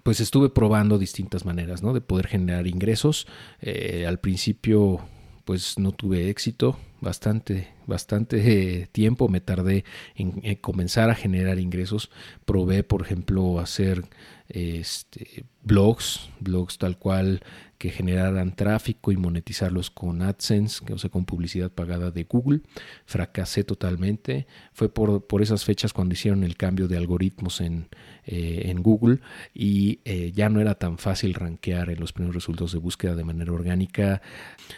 pues 0.04 0.20
estuve 0.20 0.50
probando 0.50 0.98
distintas 0.98 1.46
maneras, 1.46 1.84
¿no? 1.84 1.94
De 1.94 2.02
poder 2.02 2.28
generar 2.28 2.68
ingresos. 2.68 3.28
Eh, 3.62 4.06
al 4.08 4.20
principio 4.20 5.02
pues 5.46 5.80
no 5.80 5.94
tuve 5.94 6.30
éxito, 6.30 6.78
bastante, 7.02 7.70
bastante 7.88 8.88
tiempo 8.92 9.30
me 9.30 9.42
tardé 9.42 9.84
en, 10.14 10.56
comenzar 10.58 11.10
a 11.10 11.16
generar 11.16 11.58
ingresos. 11.58 12.12
Probé, 12.46 12.84
por 12.84 13.02
ejemplo, 13.02 13.60
hacer 13.60 14.04
este, 14.48 15.46
blogs, 15.64 16.30
blogs 16.40 16.78
tal 16.78 17.00
cual 17.00 17.42
que 17.80 17.92
generaran 17.92 18.58
tráfico 18.58 19.14
y 19.14 19.18
monetizarlos 19.18 19.90
con 19.90 20.22
AdSense, 20.22 20.84
o 20.94 20.98
sea, 20.98 21.10
con 21.10 21.24
publicidad 21.24 21.72
pagada 21.72 22.12
de 22.12 22.26
Google. 22.26 22.60
Fracasé 23.06 23.64
totalmente. 23.64 24.48
Fue 24.74 24.94
por, 24.94 25.26
por 25.26 25.42
esas 25.42 25.64
fechas 25.64 25.94
cuando 25.94 26.14
hicieron 26.14 26.44
el 26.44 26.58
cambio 26.58 26.90
de 26.90 26.98
algoritmos 26.98 27.62
en, 27.62 27.88
eh, 28.26 28.64
en 28.66 28.84
Google 28.84 29.22
y 29.54 30.02
eh, 30.04 30.34
ya 30.36 30.50
no 30.50 30.60
era 30.60 30.76
tan 30.76 30.98
fácil 30.98 31.34
rankear 31.34 31.90
en 31.90 32.02
los 32.02 32.12
primeros 32.12 32.36
resultados 32.36 32.74
de 32.74 32.80
búsqueda 32.80 33.16
de 33.16 33.24
manera 33.24 33.54
orgánica. 33.54 34.22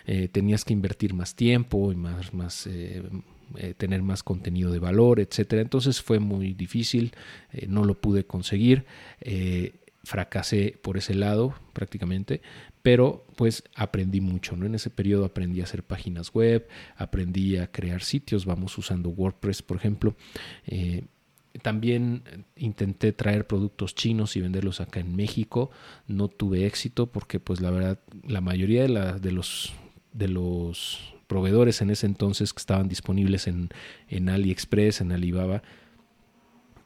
Eh, 0.05 0.27
tenías 0.27 0.63
que 0.63 0.73
invertir 0.73 1.15
más 1.15 1.35
tiempo 1.35 1.91
y 1.91 1.95
más, 1.95 2.35
más 2.35 2.69
tener 3.77 4.01
más 4.03 4.21
contenido 4.21 4.71
de 4.71 4.77
valor, 4.77 5.19
etcétera. 5.19 5.63
Entonces 5.63 6.03
fue 6.03 6.19
muy 6.19 6.53
difícil, 6.53 7.13
no 7.67 7.83
lo 7.83 7.99
pude 7.99 8.25
conseguir 8.25 8.85
fracasé 10.03 10.79
por 10.81 10.97
ese 10.97 11.13
lado 11.13 11.55
prácticamente, 11.73 12.41
pero 12.81 13.25
pues 13.35 13.63
aprendí 13.75 14.21
mucho, 14.21 14.55
¿no? 14.55 14.65
En 14.65 14.75
ese 14.75 14.89
periodo 14.89 15.25
aprendí 15.25 15.61
a 15.61 15.65
hacer 15.65 15.83
páginas 15.83 16.33
web, 16.33 16.67
aprendí 16.95 17.57
a 17.57 17.71
crear 17.71 18.01
sitios, 18.01 18.45
vamos 18.45 18.77
usando 18.77 19.09
WordPress, 19.09 19.61
por 19.61 19.77
ejemplo. 19.77 20.15
Eh, 20.65 21.05
también 21.61 22.23
intenté 22.55 23.11
traer 23.11 23.45
productos 23.45 23.93
chinos 23.93 24.35
y 24.35 24.41
venderlos 24.41 24.81
acá 24.81 24.99
en 24.99 25.15
México. 25.15 25.69
No 26.07 26.29
tuve 26.29 26.65
éxito 26.65 27.11
porque 27.11 27.39
pues 27.39 27.61
la 27.61 27.71
verdad 27.71 27.99
la 28.27 28.41
mayoría 28.41 28.87
de, 28.87 29.19
de, 29.19 29.31
los, 29.31 29.73
de 30.13 30.29
los 30.29 31.13
proveedores 31.27 31.81
en 31.81 31.89
ese 31.89 32.07
entonces 32.07 32.53
que 32.53 32.59
estaban 32.59 32.87
disponibles 32.87 33.47
en, 33.47 33.69
en 34.07 34.29
AliExpress, 34.29 35.01
en 35.01 35.11
Alibaba, 35.11 35.61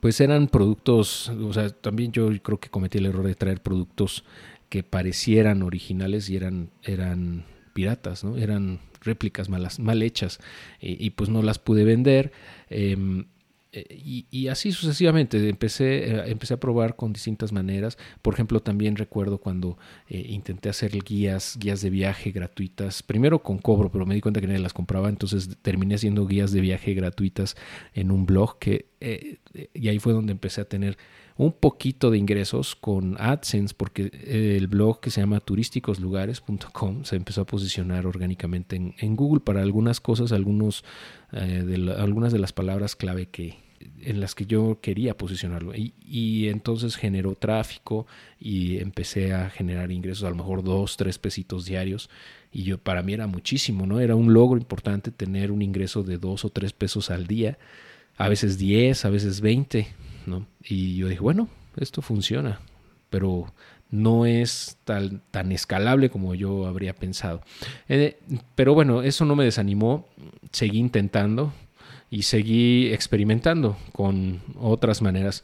pues 0.05 0.21
eran 0.21 0.49
productos, 0.49 1.29
o 1.29 1.51
sea, 1.51 1.71
también 1.71 2.11
yo 2.11 2.29
creo 2.43 2.59
que 2.59 2.69
cometí 2.69 2.99
el 2.99 3.07
error 3.07 3.25
de 3.25 3.33
traer 3.33 3.63
productos 3.63 4.23
que 4.69 4.83
parecieran 4.83 5.63
originales 5.63 6.29
y 6.29 6.35
eran, 6.35 6.69
eran 6.83 7.43
piratas, 7.73 8.23
¿no? 8.23 8.37
Eran 8.37 8.81
réplicas 9.01 9.49
malas, 9.49 9.79
mal 9.79 10.03
hechas 10.03 10.37
y, 10.79 11.09
pues 11.09 11.31
no 11.31 11.41
las 11.41 11.57
pude 11.57 11.85
vender. 11.85 12.33
Em, 12.69 13.25
y, 13.89 14.47
así 14.47 14.71
sucesivamente. 14.71 15.49
Empecé, 15.49 16.09
eh, 16.09 16.23
empecé 16.27 16.53
a 16.53 16.59
probar 16.59 16.95
con 16.95 17.13
distintas 17.13 17.51
maneras. 17.51 17.97
Por 18.21 18.33
ejemplo, 18.33 18.61
también 18.61 18.95
recuerdo 18.95 19.37
cuando 19.39 19.77
eh, 20.07 20.25
intenté 20.29 20.69
hacer 20.69 20.91
guías, 21.03 21.57
guías 21.59 21.81
de 21.81 21.89
viaje 21.89 22.31
gratuitas, 22.31 23.03
primero 23.03 23.41
con 23.43 23.57
cobro, 23.57 23.91
pero 23.91 24.05
me 24.05 24.15
di 24.15 24.21
cuenta 24.21 24.41
que 24.41 24.47
nadie 24.47 24.59
las 24.59 24.73
compraba, 24.73 25.09
entonces 25.09 25.49
terminé 25.61 25.95
haciendo 25.95 26.25
guías 26.25 26.51
de 26.51 26.61
viaje 26.61 26.93
gratuitas 26.93 27.55
en 27.93 28.11
un 28.11 28.25
blog 28.25 28.59
que, 28.59 28.87
y 29.73 29.87
ahí 29.87 29.99
fue 29.99 30.13
donde 30.13 30.31
empecé 30.31 30.61
a 30.61 30.65
tener 30.65 30.97
un 31.37 31.51
poquito 31.51 32.11
de 32.11 32.17
ingresos 32.17 32.75
con 32.75 33.17
AdSense 33.19 33.75
porque 33.75 34.09
el 34.25 34.67
blog 34.67 35.01
que 35.01 35.11
se 35.11 35.19
llama 35.19 35.41
turísticoslugares.com 35.41 37.03
se 37.03 37.15
empezó 37.17 37.41
a 37.41 37.45
posicionar 37.45 38.07
orgánicamente 38.07 38.75
en, 38.75 39.15
Google 39.15 39.41
para 39.41 39.61
algunas 39.61 39.99
cosas, 39.99 40.31
algunos, 40.31 40.85
algunas 41.31 42.31
de 42.31 42.39
las 42.39 42.53
palabras 42.53 42.95
clave 42.95 43.27
que, 43.27 43.64
en 44.01 44.19
las 44.19 44.35
que 44.35 44.45
yo 44.45 44.79
quería 44.81 45.17
posicionarlo. 45.17 45.73
Y, 45.75 46.47
entonces 46.47 46.95
generó 46.95 47.35
tráfico 47.35 48.05
y 48.39 48.77
empecé 48.77 49.33
a 49.33 49.49
generar 49.49 49.91
ingresos, 49.91 50.23
a 50.23 50.29
lo 50.29 50.35
mejor 50.35 50.63
dos, 50.63 50.97
tres 50.97 51.17
pesitos 51.17 51.65
diarios. 51.65 52.09
Y 52.51 52.63
yo 52.63 52.77
para 52.77 53.01
mí 53.01 53.13
era 53.13 53.27
muchísimo, 53.27 53.85
¿no? 53.85 53.99
Era 53.99 54.15
un 54.15 54.33
logro 54.33 54.57
importante 54.57 55.11
tener 55.11 55.51
un 55.51 55.61
ingreso 55.61 56.03
de 56.03 56.17
dos 56.17 56.45
o 56.45 56.49
tres 56.49 56.73
pesos 56.73 57.09
al 57.09 57.27
día, 57.27 57.57
a 58.17 58.29
veces 58.29 58.57
diez, 58.57 59.05
a 59.05 59.09
veces 59.09 59.41
veinte, 59.41 59.87
¿no? 60.25 60.47
Y 60.63 60.95
yo 60.97 61.07
dije, 61.07 61.21
bueno, 61.21 61.49
esto 61.75 62.01
funciona, 62.01 62.59
pero 63.09 63.53
no 63.91 64.25
es 64.25 64.77
tan, 64.83 65.21
tan 65.31 65.51
escalable 65.51 66.09
como 66.09 66.33
yo 66.35 66.65
habría 66.65 66.95
pensado. 66.95 67.41
Eh, 67.87 68.19
pero 68.55 68.73
bueno, 68.73 69.03
eso 69.03 69.25
no 69.25 69.35
me 69.35 69.43
desanimó, 69.43 70.07
seguí 70.51 70.79
intentando, 70.79 71.53
y 72.15 72.23
seguí 72.23 72.93
experimentando 72.93 73.75
con 73.91 74.41
otras 74.57 75.01
maneras. 75.01 75.43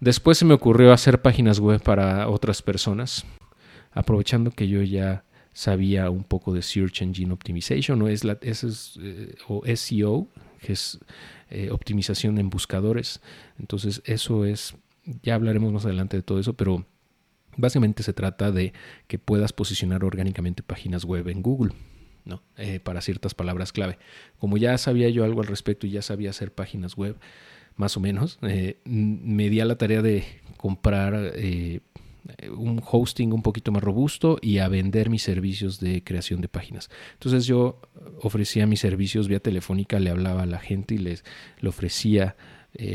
Después 0.00 0.38
se 0.38 0.46
me 0.46 0.54
ocurrió 0.54 0.94
hacer 0.94 1.20
páginas 1.20 1.60
web 1.60 1.82
para 1.82 2.30
otras 2.30 2.62
personas, 2.62 3.26
aprovechando 3.92 4.50
que 4.50 4.66
yo 4.66 4.82
ya 4.82 5.24
sabía 5.52 6.08
un 6.08 6.24
poco 6.24 6.54
de 6.54 6.62
Search 6.62 7.02
Engine 7.02 7.34
Optimization 7.34 8.00
o, 8.00 8.08
es 8.08 8.24
la, 8.24 8.38
es, 8.40 8.98
eh, 9.02 9.34
o 9.46 9.62
SEO, 9.66 10.26
que 10.62 10.72
es 10.72 10.98
eh, 11.50 11.68
optimización 11.70 12.38
en 12.38 12.48
buscadores. 12.48 13.20
Entonces 13.58 14.00
eso 14.06 14.46
es, 14.46 14.74
ya 15.22 15.34
hablaremos 15.34 15.70
más 15.70 15.84
adelante 15.84 16.16
de 16.16 16.22
todo 16.22 16.40
eso, 16.40 16.54
pero 16.54 16.86
básicamente 17.58 18.02
se 18.02 18.14
trata 18.14 18.52
de 18.52 18.72
que 19.06 19.18
puedas 19.18 19.52
posicionar 19.52 20.02
orgánicamente 20.02 20.62
páginas 20.62 21.04
web 21.04 21.28
en 21.28 21.42
Google. 21.42 21.74
¿No? 22.26 22.42
Eh, 22.58 22.80
para 22.80 23.00
ciertas 23.00 23.34
palabras 23.34 23.72
clave. 23.72 23.98
Como 24.38 24.58
ya 24.58 24.76
sabía 24.76 25.08
yo 25.08 25.24
algo 25.24 25.40
al 25.40 25.46
respecto 25.46 25.86
y 25.86 25.90
ya 25.90 26.02
sabía 26.02 26.30
hacer 26.30 26.52
páginas 26.52 26.96
web, 26.96 27.16
más 27.76 27.96
o 27.96 28.00
menos, 28.00 28.38
eh, 28.42 28.78
me 28.84 29.48
di 29.48 29.60
a 29.60 29.64
la 29.64 29.78
tarea 29.78 30.02
de 30.02 30.24
comprar 30.56 31.32
eh, 31.36 31.80
un 32.50 32.82
hosting 32.84 33.32
un 33.32 33.42
poquito 33.42 33.70
más 33.70 33.82
robusto 33.82 34.38
y 34.42 34.58
a 34.58 34.68
vender 34.68 35.08
mis 35.08 35.22
servicios 35.22 35.78
de 35.78 36.02
creación 36.02 36.40
de 36.40 36.48
páginas. 36.48 36.90
Entonces 37.12 37.46
yo 37.46 37.80
ofrecía 38.20 38.66
mis 38.66 38.80
servicios 38.80 39.28
vía 39.28 39.40
telefónica, 39.40 40.00
le 40.00 40.10
hablaba 40.10 40.42
a 40.42 40.46
la 40.46 40.58
gente 40.58 40.96
y 40.96 40.98
les 40.98 41.24
le 41.60 41.68
ofrecía 41.68 42.36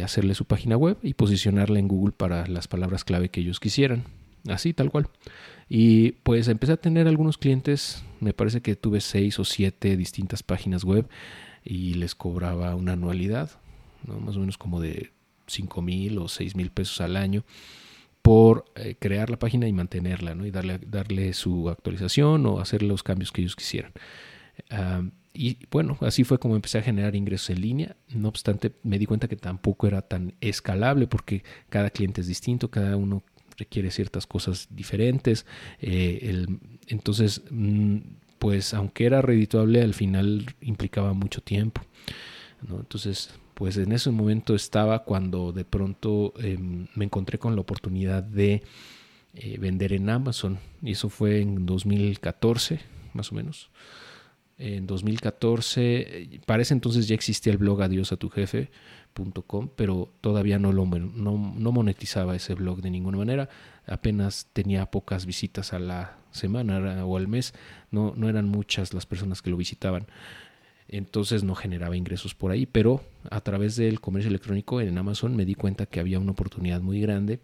hacerle 0.03 0.35
su 0.35 0.45
página 0.45 0.77
web 0.77 0.97
y 1.01 1.15
posicionarla 1.15 1.79
en 1.79 1.87
Google 1.87 2.13
para 2.15 2.45
las 2.45 2.67
palabras 2.67 3.03
clave 3.03 3.29
que 3.29 3.41
ellos 3.41 3.59
quisieran. 3.59 4.03
Así, 4.47 4.73
tal 4.73 4.91
cual. 4.91 5.07
Y 5.73 6.11
pues 6.23 6.49
empecé 6.49 6.73
a 6.73 6.77
tener 6.77 7.07
algunos 7.07 7.37
clientes, 7.37 8.03
me 8.19 8.33
parece 8.33 8.59
que 8.59 8.75
tuve 8.75 8.99
seis 8.99 9.39
o 9.39 9.45
siete 9.45 9.95
distintas 9.95 10.43
páginas 10.43 10.83
web 10.83 11.07
y 11.63 11.93
les 11.93 12.13
cobraba 12.13 12.75
una 12.75 12.91
anualidad, 12.91 13.51
más 14.05 14.35
o 14.35 14.41
menos 14.41 14.57
como 14.57 14.81
de 14.81 15.13
cinco 15.47 15.81
mil 15.81 16.17
o 16.17 16.27
seis 16.27 16.57
mil 16.57 16.71
pesos 16.71 16.99
al 16.99 17.15
año 17.15 17.45
por 18.21 18.65
eh, 18.75 18.97
crear 18.99 19.29
la 19.29 19.39
página 19.39 19.65
y 19.65 19.71
mantenerla, 19.71 20.35
¿no? 20.35 20.45
Y 20.45 20.51
darle, 20.51 20.77
darle 20.85 21.31
su 21.31 21.69
actualización 21.69 22.45
o 22.47 22.59
hacer 22.59 22.83
los 22.83 23.01
cambios 23.01 23.31
que 23.31 23.39
ellos 23.39 23.55
quisieran. 23.55 23.93
y 25.33 25.57
bueno, 25.71 25.97
así 26.01 26.25
fue 26.25 26.37
como 26.37 26.57
empecé 26.57 26.79
a 26.79 26.81
generar 26.81 27.15
ingresos 27.15 27.49
en 27.51 27.61
línea. 27.61 27.95
No 28.13 28.27
obstante, 28.27 28.73
me 28.83 28.99
di 28.99 29.05
cuenta 29.05 29.29
que 29.29 29.37
tampoco 29.37 29.87
era 29.87 30.01
tan 30.01 30.33
escalable 30.41 31.07
porque 31.07 31.45
cada 31.69 31.91
cliente 31.91 32.19
es 32.19 32.27
distinto, 32.27 32.69
cada 32.69 32.97
uno 32.97 33.23
requiere 33.57 33.91
ciertas 33.91 34.27
cosas 34.27 34.67
diferentes. 34.69 35.45
Eh, 35.79 36.45
entonces, 36.87 37.41
mm, 37.49 37.97
pues 38.39 38.73
aunque 38.73 39.05
era 39.05 39.21
redituable, 39.21 39.81
al 39.81 39.93
final 39.93 40.55
implicaba 40.61 41.13
mucho 41.13 41.41
tiempo. 41.41 41.81
Entonces, 42.69 43.31
pues 43.53 43.77
en 43.77 43.91
ese 43.91 44.11
momento 44.11 44.55
estaba 44.55 45.03
cuando 45.03 45.51
de 45.51 45.65
pronto 45.65 46.33
em, 46.39 46.87
me 46.95 47.05
encontré 47.05 47.37
con 47.37 47.55
la 47.55 47.61
oportunidad 47.61 48.23
de 48.23 48.63
eh, 49.33 49.57
vender 49.59 49.93
en 49.93 50.09
Amazon. 50.09 50.59
Y 50.81 50.91
eso 50.91 51.09
fue 51.09 51.41
en 51.41 51.65
2014, 51.65 52.79
más 53.13 53.31
o 53.31 53.35
menos. 53.35 53.69
En 54.57 54.85
2014, 54.85 56.41
parece 56.45 56.73
entonces 56.73 57.07
ya 57.07 57.15
existía 57.15 57.51
el 57.51 57.57
blog 57.57 57.81
Adiós 57.81 58.11
a 58.11 58.17
tu 58.17 58.29
jefe 58.29 58.69
pero 59.75 60.13
todavía 60.21 60.59
no, 60.59 60.71
lo, 60.71 60.85
monetizaba 60.85 62.35
ese 62.35 62.53
blog 62.53 62.81
de 62.81 62.89
ninguna 62.89 63.17
manera. 63.17 63.49
Apenas 63.85 64.47
tenía 64.53 64.85
pocas 64.87 65.25
visitas 65.25 65.73
a 65.73 65.79
la 65.79 66.17
semana 66.31 67.05
o 67.05 67.17
al 67.17 67.27
mes. 67.27 67.53
No, 67.91 68.13
no 68.15 68.29
eran 68.29 68.47
muchas 68.47 68.93
las 68.93 69.05
personas 69.05 69.41
que 69.41 69.49
lo 69.49 69.57
visitaban. 69.57 70.07
Entonces 70.87 71.43
no 71.43 71.55
generaba 71.55 71.95
ingresos 71.95 72.35
por 72.35 72.51
ahí, 72.51 72.65
pero 72.65 73.01
a 73.29 73.41
través 73.41 73.77
del 73.77 74.01
comercio 74.01 74.29
electrónico 74.29 74.81
en 74.81 74.97
Amazon 74.97 75.35
me 75.35 75.45
di 75.45 75.55
cuenta 75.55 75.85
que 75.85 76.01
había 76.01 76.19
una 76.19 76.31
oportunidad 76.31 76.81
muy 76.81 76.99
grande. 76.99 77.39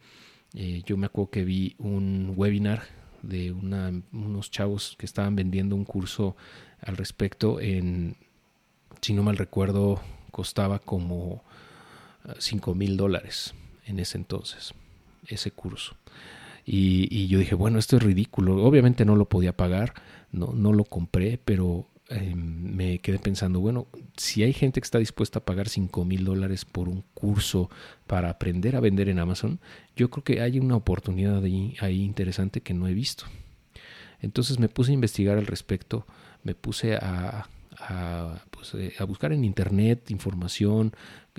Eh, 0.54 0.82
yo 0.86 0.98
me 0.98 1.06
acuerdo 1.06 1.32
que 1.32 1.46
vi 1.46 1.76
un 1.78 2.34
webinar 2.36 2.84
de 3.22 3.52
unos 3.52 4.52
chavos 4.52 4.96
que 4.98 5.06
estaban 5.06 5.36
vendiendo 5.36 5.76
un 5.76 5.86
curso 5.86 6.36
al 6.82 6.98
respecto 6.98 7.60
en, 7.60 8.18
si 9.02 9.14
no 9.14 9.24
mal 9.24 9.38
recuerdo, 9.38 10.02
costaba 10.32 10.80
como 10.80 11.44
5 12.38 12.76
mil 12.76 12.98
dólares 12.98 13.54
en 13.86 14.00
ese 14.00 14.18
entonces, 14.18 14.74
ese 15.28 15.52
curso. 15.52 15.96
Y, 16.66 17.28
yo 17.28 17.40
dije, 17.40 17.56
bueno, 17.56 17.80
esto 17.80 17.96
es 17.96 18.04
ridículo. 18.04 18.64
Obviamente 18.66 19.06
no 19.06 19.16
lo 19.16 19.30
podía 19.30 19.56
pagar, 19.56 19.94
no, 20.34 20.52
no 20.54 20.74
lo 20.74 20.84
compré, 20.84 21.40
pero 21.44 21.88
em, 22.10 22.76
me 22.76 23.00
quedé 23.00 23.20
pensando, 23.20 23.62
bueno, 23.62 23.88
si 24.18 24.44
hay 24.44 24.52
gente 24.52 24.82
que 24.82 24.86
está 24.86 25.00
dispuesta 25.00 25.40
a 25.40 25.46
pagar 25.46 25.70
5 25.70 26.04
mil 26.04 26.26
dólares 26.26 26.66
por 26.66 26.90
un 26.90 27.06
curso 27.14 27.70
para 28.06 28.30
aprender 28.30 28.76
a 28.76 28.82
vender 28.82 29.08
en 29.08 29.20
Amazon, 29.20 29.60
yo 29.96 30.10
creo 30.10 30.24
que 30.26 30.42
hay 30.42 30.60
una 30.60 30.76
oportunidad 30.76 31.42
ahí 31.44 32.04
interesante 32.04 32.60
que 32.60 32.74
no 32.74 32.88
he 32.90 32.94
visto. 32.94 33.26
Entonces 34.20 34.60
me 34.60 34.68
puse 34.68 34.92
a 34.92 34.96
investigar 34.96 35.38
al 35.38 35.46
respecto, 35.46 36.06
me 36.44 36.56
puse 36.56 36.96
a, 36.96 37.48
a, 37.80 38.44
pues, 38.52 38.74
eh, 38.76 38.94
a 39.00 39.04
buscar 39.04 39.34
en 39.34 39.44
internet 39.44 40.10
información, 40.12 40.94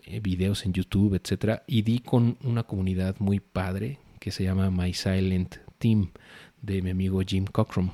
eh, 0.06 0.20
videos 0.20 0.64
en 0.64 0.72
YouTube, 0.72 1.14
etcétera, 1.14 1.62
y 1.66 1.82
di 1.82 2.00
con 2.00 2.36
una 2.42 2.62
comunidad 2.64 3.16
muy 3.18 3.40
padre 3.40 3.98
que 4.20 4.30
se 4.30 4.44
llama 4.44 4.70
My 4.70 4.94
Silent 4.94 5.56
Team 5.78 6.10
de 6.62 6.82
mi 6.82 6.90
amigo 6.90 7.20
Jim 7.26 7.44
Cockrum. 7.44 7.90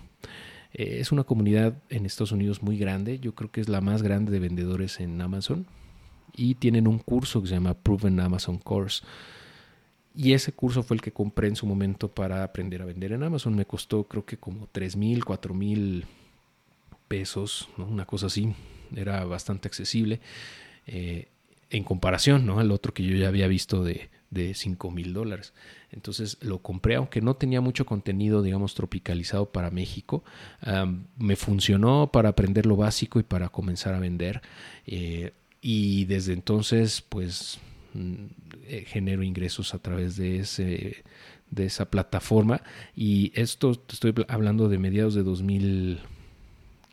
Eh, 0.73 0.99
es 1.01 1.13
una 1.13 1.25
comunidad 1.25 1.75
en 1.89 2.07
Estados 2.07 2.33
Unidos 2.33 2.63
muy 2.63 2.79
grande, 2.79 3.19
yo 3.19 3.35
creo 3.35 3.51
que 3.51 3.61
es 3.61 3.69
la 3.69 3.81
más 3.81 4.03
grande 4.03 4.33
de 4.33 4.41
vendedores 4.41 5.01
en 5.01 5.21
Amazon 5.21 5.67
y 6.37 6.57
tienen 6.57 6.89
un 6.89 6.99
curso 6.99 7.41
que 7.41 7.49
se 7.49 7.55
llama 7.55 7.75
Proven 7.75 8.21
Amazon 8.21 8.59
Course. 8.59 9.05
Y 10.17 10.33
ese 10.33 10.53
curso 10.53 10.83
fue 10.83 10.97
el 10.97 11.01
que 11.01 11.13
compré 11.13 11.49
en 11.49 11.57
su 11.57 11.67
momento 11.67 12.09
para 12.09 12.45
aprender 12.45 12.83
a 12.83 12.85
vender 12.85 13.13
en 13.13 13.25
Amazon. 13.25 13.57
Me 13.57 13.67
costó 13.67 14.05
creo 14.05 14.25
que 14.25 14.37
como 14.37 14.69
3 14.71 14.97
mil, 14.97 15.25
4 15.25 15.55
mil 15.55 16.07
pesos, 17.09 17.69
una 17.79 18.07
cosa 18.07 18.27
así, 18.27 18.55
era 18.95 19.25
bastante 19.25 19.69
accesible 19.69 20.21
eh, 20.87 21.29
en 21.71 21.85
comparación 21.85 22.47
¿no? 22.47 22.61
al 22.61 22.71
otro 22.71 22.95
que 22.95 23.03
yo 23.03 23.17
ya 23.17 23.29
había 23.29 23.49
visto 23.49 23.83
de, 23.83 24.11
de 24.31 24.55
5 24.55 24.91
mil 24.91 25.13
dólares. 25.13 25.55
Entonces 25.91 26.37
lo 26.43 26.59
compré, 26.59 26.97
aunque 26.97 27.21
no 27.21 27.35
tenía 27.35 27.61
mucho 27.61 27.87
contenido, 27.87 28.43
digamos, 28.43 28.75
tropicalizado 28.75 29.47
para 29.47 29.71
México. 29.71 30.25
me 31.17 31.37
funcionó 31.37 32.11
para 32.13 32.31
aprender 32.31 32.67
lo 32.67 32.77
básico 32.77 33.21
y 33.21 33.23
para 33.23 33.49
comenzar 33.49 33.95
a 33.95 34.01
vender. 34.01 34.43
Eh, 34.87 35.33
y 35.63 36.05
desde 36.05 36.33
entonces, 36.33 37.01
pues, 37.01 37.59
mm, 37.95 38.15
eh, 38.67 38.85
genero 38.87 39.23
ingresos 39.23 39.73
a 39.75 39.79
través 39.79 40.17
de 40.17 40.41
ese 40.41 41.05
de 41.51 41.67
esa 41.67 41.89
plataforma 41.89 42.63
y 42.97 43.31
esto 43.37 43.81
estoy 43.89 44.13
hablando 44.27 44.69
de 44.69 44.79
mediados 44.79 45.15
de 45.15 45.23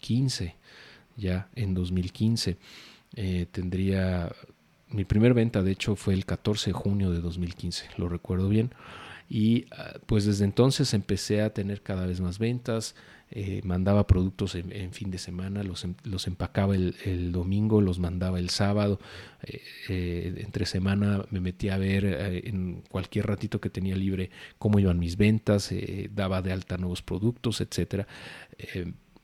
2015 0.02 0.56
ya 1.18 1.50
en 1.56 1.74
2015 1.74 2.58
eh, 3.16 3.46
tendría 3.52 4.32
mi 4.90 5.06
primer 5.06 5.34
venta, 5.34 5.64
de 5.64 5.72
hecho, 5.72 5.96
fue 5.96 6.14
el 6.14 6.26
14 6.26 6.72
de 6.72 6.74
junio 6.74 7.12
de 7.12 7.22
2015, 7.22 7.92
lo 7.98 8.10
recuerdo 8.10 8.50
bien. 8.50 8.74
Y 9.30 9.68
ah, 9.72 9.94
pues 10.06 10.26
desde 10.26 10.44
entonces 10.44 10.94
empecé 10.94 11.42
a 11.42 11.54
tener 11.54 11.82
cada 11.82 12.06
vez 12.06 12.20
más 12.20 12.40
ventas, 12.40 12.96
eh, 13.30 13.62
mandaba 13.64 14.06
productos 14.06 14.56
en, 14.56 14.92
fin 14.92 15.10
de 15.10 15.18
semana, 15.18 15.64
los, 15.64 15.86
em, 15.86 15.94
los 16.04 16.28
empacaba 16.28 16.76
el, 16.76 17.32
domingo, 17.32 17.80
los 17.80 18.00
mandaba 18.00 18.40
el 18.40 18.50
sábado, 18.50 19.00
eh, 19.88 20.34
entre 20.40 20.66
semana 20.66 21.24
me 21.30 21.40
metía 21.40 21.76
a 21.76 21.78
ver 21.78 22.04
en 22.46 22.84
cualquier 22.90 23.28
ratito 23.28 23.62
que 23.62 23.70
tenía 23.70 23.96
libre 23.96 24.30
cómo 24.58 24.80
iban 24.80 25.00
mis 25.00 25.16
ventas, 25.16 25.74
daba 26.14 26.42
de 26.42 26.52
alta 26.52 26.76
nuevos 26.78 27.02
productos, 27.02 27.62
etcétera 27.62 28.06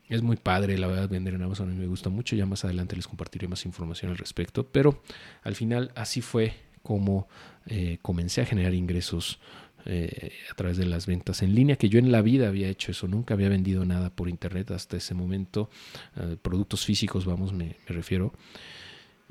es 0.10 0.22
muy 0.22 0.38
padre, 0.38 0.78
la 0.78 0.88
verdad, 0.88 1.10
vender 1.10 1.34
en 1.34 1.42
Amazon 1.42 1.70
a 1.70 1.74
mí 1.74 1.78
me 1.78 1.88
gusta 1.88 2.10
mucho. 2.10 2.36
Ya 2.36 2.46
más 2.46 2.64
adelante 2.64 2.96
les 2.96 3.08
compartiré 3.08 3.48
más 3.48 3.66
información 3.66 4.12
al 4.12 4.18
respecto. 4.18 4.66
Pero 4.68 5.02
al 5.44 5.56
final 5.56 5.92
así 5.96 6.22
fue 6.22 6.54
como 6.82 7.28
eh, 7.66 7.98
comencé 8.02 8.42
a 8.42 8.46
generar 8.46 8.74
ingresos 8.74 9.40
eh, 9.86 10.32
a 10.50 10.54
través 10.56 10.78
de 10.78 10.86
las 10.86 11.06
ventas 11.06 11.42
en 11.42 11.56
línea, 11.56 11.76
que 11.76 11.90
yo 11.90 12.00
en 12.00 12.12
la 12.12 12.22
vida 12.22 12.48
había 12.48 12.70
hecho 12.70 12.92
eso. 12.92 13.08
Nunca 13.08 13.34
había 13.34 13.50
vendido 13.50 13.86
nada 13.86 14.10
por 14.10 14.30
internet 14.30 14.72
hasta 14.72 14.98
ese 14.98 15.14
momento. 15.14 15.70
Eh, 16.16 16.38
productos 16.42 16.86
físicos, 16.86 17.26
vamos, 17.26 17.54
me, 17.54 17.76
refiero. 17.88 18.34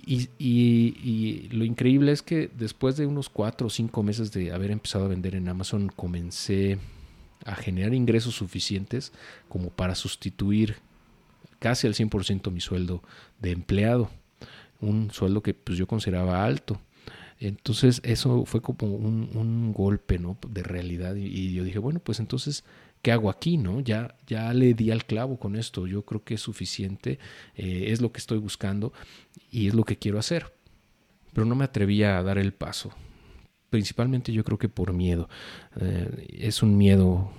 Y, 0.06 0.28
y, 0.38 1.48
lo 1.52 1.64
increíble 1.64 2.12
es 2.12 2.20
que 2.20 2.50
después 2.54 2.98
de 2.98 3.06
unos 3.06 3.30
cuatro 3.30 3.68
o 3.68 3.70
cinco 3.70 4.02
meses 4.02 4.30
de 4.32 4.52
haber 4.52 4.70
empezado 4.70 5.06
a 5.06 5.08
vender 5.08 5.34
en 5.34 5.48
Amazon, 5.48 5.88
comencé 5.88 6.78
a 7.44 7.54
generar 7.54 7.94
ingresos 7.94 8.34
suficientes 8.34 9.12
como 9.48 9.70
para 9.70 9.94
sustituir 9.94 10.76
casi 11.58 11.86
al 11.86 11.94
100% 11.94 12.50
mi 12.50 12.60
sueldo 12.60 13.02
de 13.40 13.52
empleado, 13.52 14.10
un 14.80 15.10
sueldo 15.10 15.42
que 15.42 15.54
pues 15.54 15.78
yo 15.78 15.86
consideraba 15.86 16.44
alto. 16.44 16.80
Entonces 17.38 18.00
eso 18.02 18.46
fue 18.46 18.62
como 18.62 18.94
un, 18.94 19.72
golpe 19.72 20.18
¿no? 20.18 20.38
de 20.48 20.62
realidad 20.62 21.16
y, 21.16 21.52
yo 21.52 21.64
dije, 21.64 21.78
bueno, 21.78 22.00
pues 22.00 22.18
entonces, 22.18 22.64
¿qué 23.02 23.12
hago 23.12 23.28
aquí? 23.28 23.58
no 23.58 23.80
Ya, 23.80 24.16
ya 24.26 24.54
le 24.54 24.72
di 24.72 24.90
al 24.90 25.04
clavo 25.04 25.38
con 25.38 25.54
esto, 25.54 25.86
yo 25.86 26.02
creo 26.02 26.24
que 26.24 26.34
es 26.34 26.40
suficiente, 26.40 27.18
eh, 27.54 27.86
es 27.88 28.00
lo 28.00 28.10
que 28.10 28.18
estoy 28.18 28.38
buscando 28.38 28.92
y 29.50 29.68
es 29.68 29.74
lo 29.74 29.84
que 29.84 29.98
quiero 29.98 30.18
hacer. 30.18 30.54
Pero 31.34 31.44
no 31.44 31.54
me 31.54 31.64
atrevía 31.64 32.16
a 32.16 32.22
dar 32.22 32.38
el 32.38 32.54
paso, 32.54 32.92
principalmente 33.70 34.32
yo 34.32 34.44
creo 34.44 34.58
que 34.58 34.68
por 34.68 34.92
miedo. 34.92 35.28
Eh, 35.80 36.26
es 36.38 36.62
un 36.62 36.76
miedo 36.76 37.30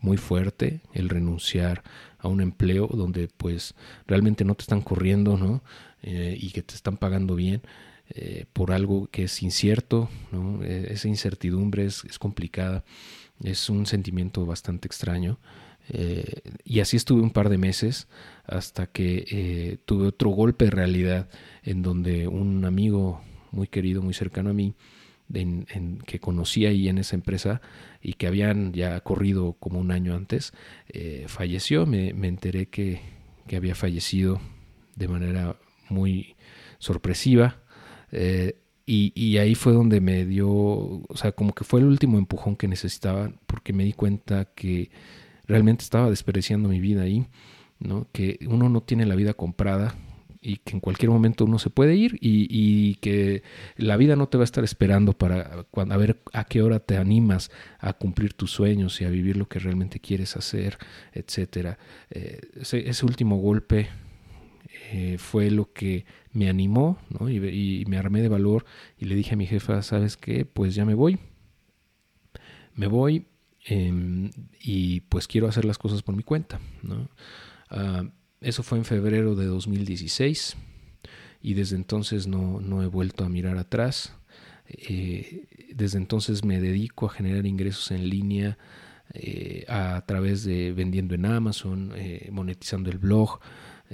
muy 0.00 0.16
fuerte 0.16 0.80
el 0.92 1.08
renunciar 1.08 1.82
a 2.18 2.28
un 2.28 2.40
empleo 2.40 2.86
donde 2.86 3.28
pues 3.28 3.74
realmente 4.06 4.44
no 4.44 4.54
te 4.54 4.62
están 4.62 4.82
corriendo 4.82 5.36
¿no? 5.36 5.62
Eh, 6.02 6.36
y 6.40 6.50
que 6.50 6.62
te 6.62 6.74
están 6.74 6.96
pagando 6.96 7.34
bien 7.34 7.62
eh, 8.10 8.46
por 8.52 8.72
algo 8.72 9.08
que 9.08 9.24
es 9.24 9.42
incierto, 9.42 10.08
¿no? 10.30 10.62
E, 10.62 10.92
esa 10.92 11.08
incertidumbre 11.08 11.86
es, 11.86 12.04
es, 12.04 12.18
complicada, 12.18 12.84
es 13.42 13.68
un 13.68 13.86
sentimiento 13.86 14.46
bastante 14.46 14.86
extraño. 14.86 15.38
y 16.64 16.80
así 16.80 16.96
estuve 16.96 17.22
un 17.22 17.30
par 17.30 17.48
de 17.48 17.58
meses 17.58 18.08
hasta 18.44 18.86
que 18.86 19.78
tuve 19.84 20.08
otro 20.08 20.30
golpe 20.30 20.64
de 20.64 20.72
realidad 20.72 21.28
en 21.62 21.82
donde 21.82 22.26
un 22.26 22.64
amigo 22.64 23.22
muy 23.52 23.68
querido, 23.68 24.02
muy 24.02 24.14
cercano 24.14 24.50
a 24.50 24.52
mí, 24.52 24.74
en, 25.32 25.98
que 26.06 26.20
conocí 26.20 26.66
ahí 26.66 26.88
en 26.88 26.98
esa 26.98 27.16
empresa 27.16 27.60
y 28.00 28.14
que 28.14 28.26
habían 28.26 28.72
ya 28.72 29.00
corrido 29.00 29.54
como 29.54 29.78
un 29.80 29.90
año 29.90 30.14
antes, 30.14 30.52
eh, 30.88 31.24
falleció. 31.28 31.86
Me, 31.86 32.08
enteré 32.08 32.66
que, 32.66 33.00
que, 33.46 33.56
había 33.56 33.74
fallecido 33.74 34.40
de 34.94 35.08
manera 35.08 35.56
muy 35.88 36.36
sorpresiva. 36.78 37.62
Eh, 38.12 38.56
y, 38.86 39.12
y, 39.16 39.38
ahí 39.38 39.56
fue 39.56 39.72
donde 39.72 40.00
me 40.00 40.24
dio, 40.24 40.48
o 40.48 41.16
sea, 41.16 41.32
como 41.32 41.54
que 41.54 41.64
fue 41.64 41.80
el 41.80 41.86
último 41.86 42.18
empujón 42.18 42.54
que 42.54 42.68
necesitaba, 42.68 43.32
porque 43.46 43.72
me 43.72 43.84
di 43.84 43.92
cuenta 43.92 44.44
que 44.44 44.90
realmente 45.48 45.82
estaba 45.82 46.08
desperdiciando 46.08 46.68
mi 46.68 46.80
vida 46.80 47.02
ahí, 47.02 47.26
¿no? 47.80 48.06
Que 48.12 48.38
uno 48.48 48.68
no 48.68 48.82
tiene 48.82 49.04
la 49.06 49.16
vida 49.16 49.34
comprada, 49.34 49.96
y 50.46 50.58
que 50.58 50.74
en 50.74 50.80
cualquier 50.80 51.10
momento 51.10 51.44
uno 51.44 51.58
se 51.58 51.70
puede 51.70 51.96
ir 51.96 52.18
y, 52.20 52.94
que 52.96 53.42
la 53.76 53.96
vida 53.96 54.14
no 54.14 54.28
te 54.28 54.38
va 54.38 54.42
a 54.42 54.44
estar 54.44 54.62
esperando 54.62 55.12
para 55.12 55.64
cuando, 55.72 55.94
a 55.94 55.98
ver 55.98 56.22
a 56.32 56.44
qué 56.44 56.62
hora 56.62 56.78
te 56.78 56.96
animas 56.96 57.50
a 57.80 57.94
cumplir 57.94 58.32
tus 58.32 58.52
sueños 58.52 59.00
y 59.00 59.04
a 59.04 59.10
vivir 59.10 59.36
lo 59.36 59.48
que 59.48 59.58
realmente 59.58 59.98
quieres 59.98 60.36
hacer, 60.36 60.78
etcétera. 61.12 61.78
Eh, 62.10 62.40
ese, 62.60 63.04
último 63.04 63.38
golpe 63.38 63.88
eh, 64.92 65.16
fue 65.18 65.50
lo 65.50 65.72
que 65.72 66.06
me 66.32 66.48
animó 66.48 66.98
¿no? 67.10 67.28
y, 67.28 67.84
me 67.88 67.98
armé 67.98 68.22
de 68.22 68.28
valor 68.28 68.64
y 68.96 69.06
le 69.06 69.16
dije 69.16 69.34
a 69.34 69.36
mi 69.36 69.46
jefa, 69.46 69.82
¿sabes 69.82 70.16
qué? 70.16 70.44
Pues 70.44 70.76
ya 70.76 70.84
me 70.84 70.94
voy. 70.94 71.18
Me 72.74 72.86
voy 72.86 73.26
em, 73.64 74.30
y 74.60 75.00
pues 75.00 75.26
quiero 75.26 75.48
hacer 75.48 75.64
las 75.64 75.78
cosas 75.78 76.02
por 76.02 76.14
mi 76.14 76.22
cuenta. 76.22 76.60
¿no? 76.84 77.08
Ah, 77.68 78.04
eso 78.40 78.62
fue 78.62 78.78
en 78.78 78.84
febrero 78.84 79.34
de 79.34 79.46
2016 79.46 80.56
y 81.42 81.54
desde 81.54 81.76
entonces 81.76 82.26
no, 82.26 82.82
he 82.82 82.86
vuelto 82.86 83.24
a 83.24 83.28
mirar 83.28 83.58
atrás. 83.58 84.14
Eh, 84.68 85.46
desde 85.72 85.98
entonces 85.98 86.44
me 86.44 86.60
dedico 86.60 87.06
a 87.06 87.10
generar 87.10 87.46
ingresos 87.46 87.90
en 87.92 88.08
línea 88.08 88.58
eh, 89.14 89.64
a, 89.68 90.02
través 90.06 90.44
de 90.44 90.72
vendiendo 90.72 91.14
en 91.14 91.24
Amazon, 91.24 91.92
eh, 91.96 92.28
monetizando 92.32 92.90
el 92.90 92.98
blog, 92.98 93.40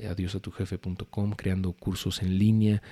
adiosatujefe.com, 0.09 1.33
creando 1.33 1.74
cursos 1.74 2.22
en 2.22 2.38
línea, 2.38 2.83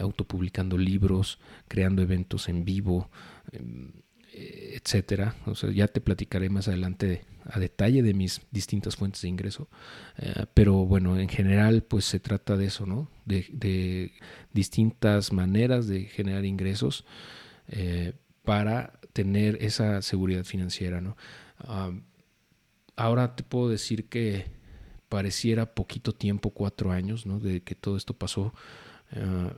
autopublicando 0.00 0.78
libros, 0.78 1.38
creando 1.68 2.00
eventos 2.00 2.48
en 2.48 2.64
vivo 2.64 3.10
em, 3.52 3.92
etcétera. 4.36 5.34
O 5.46 5.54
sea, 5.54 5.70
ya 5.70 5.88
te 5.88 6.00
platicaré 6.00 6.48
más 6.50 6.68
adelante 6.68 7.24
a 7.44 7.58
detalle 7.58 8.02
de 8.02 8.14
mis 8.14 8.40
distintas 8.50 8.96
fuentes 8.96 9.22
de 9.22 9.28
ingreso. 9.28 9.68
Eh, 10.18 10.46
pero 10.54 10.84
bueno, 10.84 11.18
en 11.18 11.28
general, 11.28 11.82
pues 11.82 12.04
se 12.04 12.20
trata 12.20 12.56
de 12.56 12.66
eso, 12.66 12.86
¿no? 12.86 13.08
De, 13.24 14.12
distintas 14.52 15.32
maneras 15.32 15.86
de 15.86 16.04
generar 16.04 16.44
ingresos 16.44 17.04
eh, 17.68 18.14
para 18.42 19.00
tener 19.12 19.58
esa 19.62 20.02
seguridad 20.02 20.44
financiera, 20.44 21.00
¿no? 21.00 21.16
ahora 22.96 23.34
te 23.34 23.42
puedo 23.42 23.70
decir 23.70 24.08
que 24.08 24.46
pareciera 25.08 25.74
poquito 25.74 26.12
tiempo, 26.12 26.50
cuatro 26.50 26.92
años, 26.92 27.26
¿no? 27.26 27.38
De 27.38 27.62
que 27.62 27.74
todo 27.74 27.96
esto 27.96 28.14
pasó. 28.14 28.52
Eh, 29.12 29.50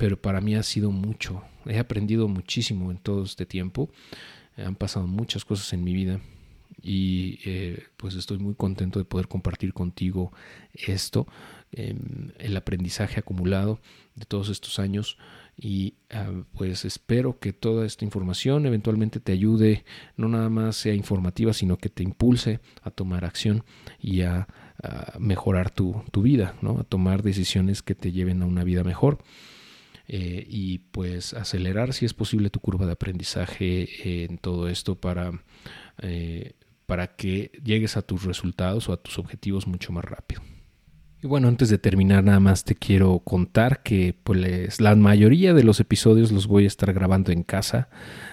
pero 0.00 0.18
para 0.18 0.40
mí 0.40 0.54
ha 0.54 0.62
sido 0.62 0.90
mucho. 0.90 1.42
He 1.66 1.78
aprendido 1.78 2.26
muchísimo 2.26 2.90
en 2.90 2.96
todo 2.96 3.22
este 3.22 3.44
tiempo. 3.44 3.90
Han 4.56 4.74
pasado 4.74 5.06
muchas 5.06 5.44
cosas 5.44 5.70
en 5.74 5.84
mi 5.84 5.92
vida 5.92 6.22
y 6.82 7.38
eh, 7.44 7.84
pues 7.98 8.14
estoy 8.14 8.38
muy 8.38 8.54
contento 8.54 8.98
de 8.98 9.04
poder 9.04 9.28
compartir 9.28 9.74
contigo 9.74 10.32
esto, 10.72 11.26
em, 11.72 12.30
el 12.38 12.56
aprendizaje 12.56 13.20
acumulado 13.20 13.78
de 14.14 14.24
todos 14.24 14.48
estos 14.48 14.78
años 14.78 15.18
y 15.54 15.96
ah, 16.08 16.32
pues 16.54 16.86
espero 16.86 17.38
que 17.38 17.52
toda 17.52 17.84
esta 17.84 18.06
información 18.06 18.64
eventualmente 18.64 19.20
te 19.20 19.32
ayude, 19.32 19.84
no 20.16 20.28
nada 20.28 20.48
más 20.48 20.76
sea 20.76 20.94
informativa, 20.94 21.52
sino 21.52 21.76
que 21.76 21.90
te 21.90 22.02
impulse 22.02 22.60
a 22.80 22.90
tomar 22.90 23.26
acción 23.26 23.64
y 24.00 24.22
a, 24.22 24.48
mejorar 25.18 25.68
tu, 25.68 26.02
tu 26.10 26.22
vida, 26.22 26.56
¿no? 26.62 26.78
a 26.78 26.84
tomar 26.84 27.22
decisiones 27.22 27.82
que 27.82 27.94
te 27.94 28.12
lleven 28.12 28.40
a 28.40 28.46
una 28.46 28.64
vida 28.64 28.82
mejor. 28.82 29.18
Eh, 30.12 30.44
y 30.48 30.78
pues 30.78 31.34
acelerar 31.34 31.92
si 31.92 32.04
es 32.04 32.14
posible 32.14 32.50
tu 32.50 32.58
curva 32.58 32.84
de 32.84 32.90
aprendizaje 32.90 34.24
en 34.24 34.38
todo 34.38 34.68
esto 34.68 34.96
para, 34.96 35.30
eh, 36.02 36.54
para 36.86 37.14
que 37.14 37.52
llegues 37.62 37.96
a 37.96 38.02
tus 38.02 38.24
resultados 38.24 38.88
o 38.88 38.92
a 38.92 38.96
tus 38.96 39.20
objetivos 39.20 39.68
mucho 39.68 39.92
más 39.92 40.04
rápido. 40.04 40.42
Y 41.22 41.28
bueno, 41.28 41.46
antes 41.46 41.68
de 41.68 41.78
terminar 41.78 42.24
nada 42.24 42.40
más 42.40 42.64
te 42.64 42.74
quiero 42.74 43.20
contar 43.20 43.84
que 43.84 44.16
pues 44.24 44.80
la 44.80 44.96
mayoría 44.96 45.54
de 45.54 45.62
los 45.62 45.78
episodios 45.78 46.32
los 46.32 46.48
voy 46.48 46.64
a 46.64 46.66
estar 46.66 46.92
grabando 46.92 47.30
en 47.30 47.44
casa, 47.44 47.88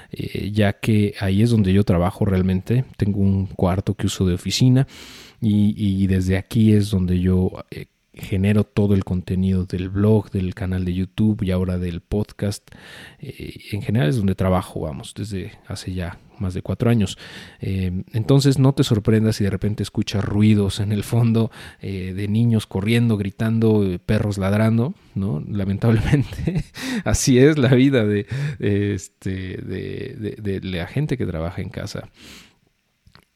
eh, 0.09 0.49
ya 0.51 0.79
que 0.79 1.13
ahí 1.19 1.43
es 1.43 1.51
donde 1.51 1.73
yo 1.73 1.83
trabajo 1.83 2.25
realmente. 2.25 2.85
Tengo 2.97 3.19
un 3.19 3.45
cuarto 3.45 3.93
que 3.93 4.07
uso 4.07 4.25
de 4.25 4.33
oficina 4.33 4.87
y, 5.39 6.07
desde 6.07 6.37
aquí 6.37 6.73
es 6.73 6.89
donde 6.89 7.19
yo 7.19 7.51
genero 8.19 8.63
todo 8.63 8.93
el 8.93 9.03
contenido 9.03 9.65
del 9.65 9.89
blog, 9.89 10.31
del 10.31 10.53
canal 10.53 10.85
de 10.85 10.93
YouTube 10.93 11.43
y 11.43 11.51
ahora 11.51 11.77
del 11.77 12.01
podcast. 12.01 12.69
Eh, 13.19 13.55
en 13.71 13.81
general 13.81 14.09
es 14.09 14.17
donde 14.17 14.35
trabajo, 14.35 14.81
vamos, 14.81 15.13
desde 15.15 15.53
hace 15.67 15.93
ya 15.93 16.19
más 16.39 16.53
de 16.53 16.61
cuatro 16.61 16.89
años. 16.89 17.17
Eh, 17.59 18.03
entonces 18.13 18.59
no 18.59 18.73
te 18.73 18.83
sorprendas 18.83 19.37
si 19.37 19.43
de 19.43 19.49
repente 19.49 19.83
escuchas 19.83 20.23
ruidos 20.23 20.79
en 20.79 20.91
el 20.91 21.03
fondo 21.03 21.51
eh, 21.81 22.13
de 22.15 22.27
niños 22.27 22.67
corriendo, 22.67 23.17
gritando, 23.17 23.83
perros 24.05 24.37
ladrando, 24.37 24.93
¿no? 25.15 25.43
Lamentablemente 25.47 26.63
así 27.05 27.39
es 27.39 27.57
la 27.57 27.69
vida 27.69 28.05
de, 28.05 28.27
este, 28.59 29.57
de 29.57 30.59
la 30.63 30.87
gente 30.87 31.17
que 31.17 31.25
trabaja 31.25 31.61
en 31.61 31.69
casa. 31.69 32.09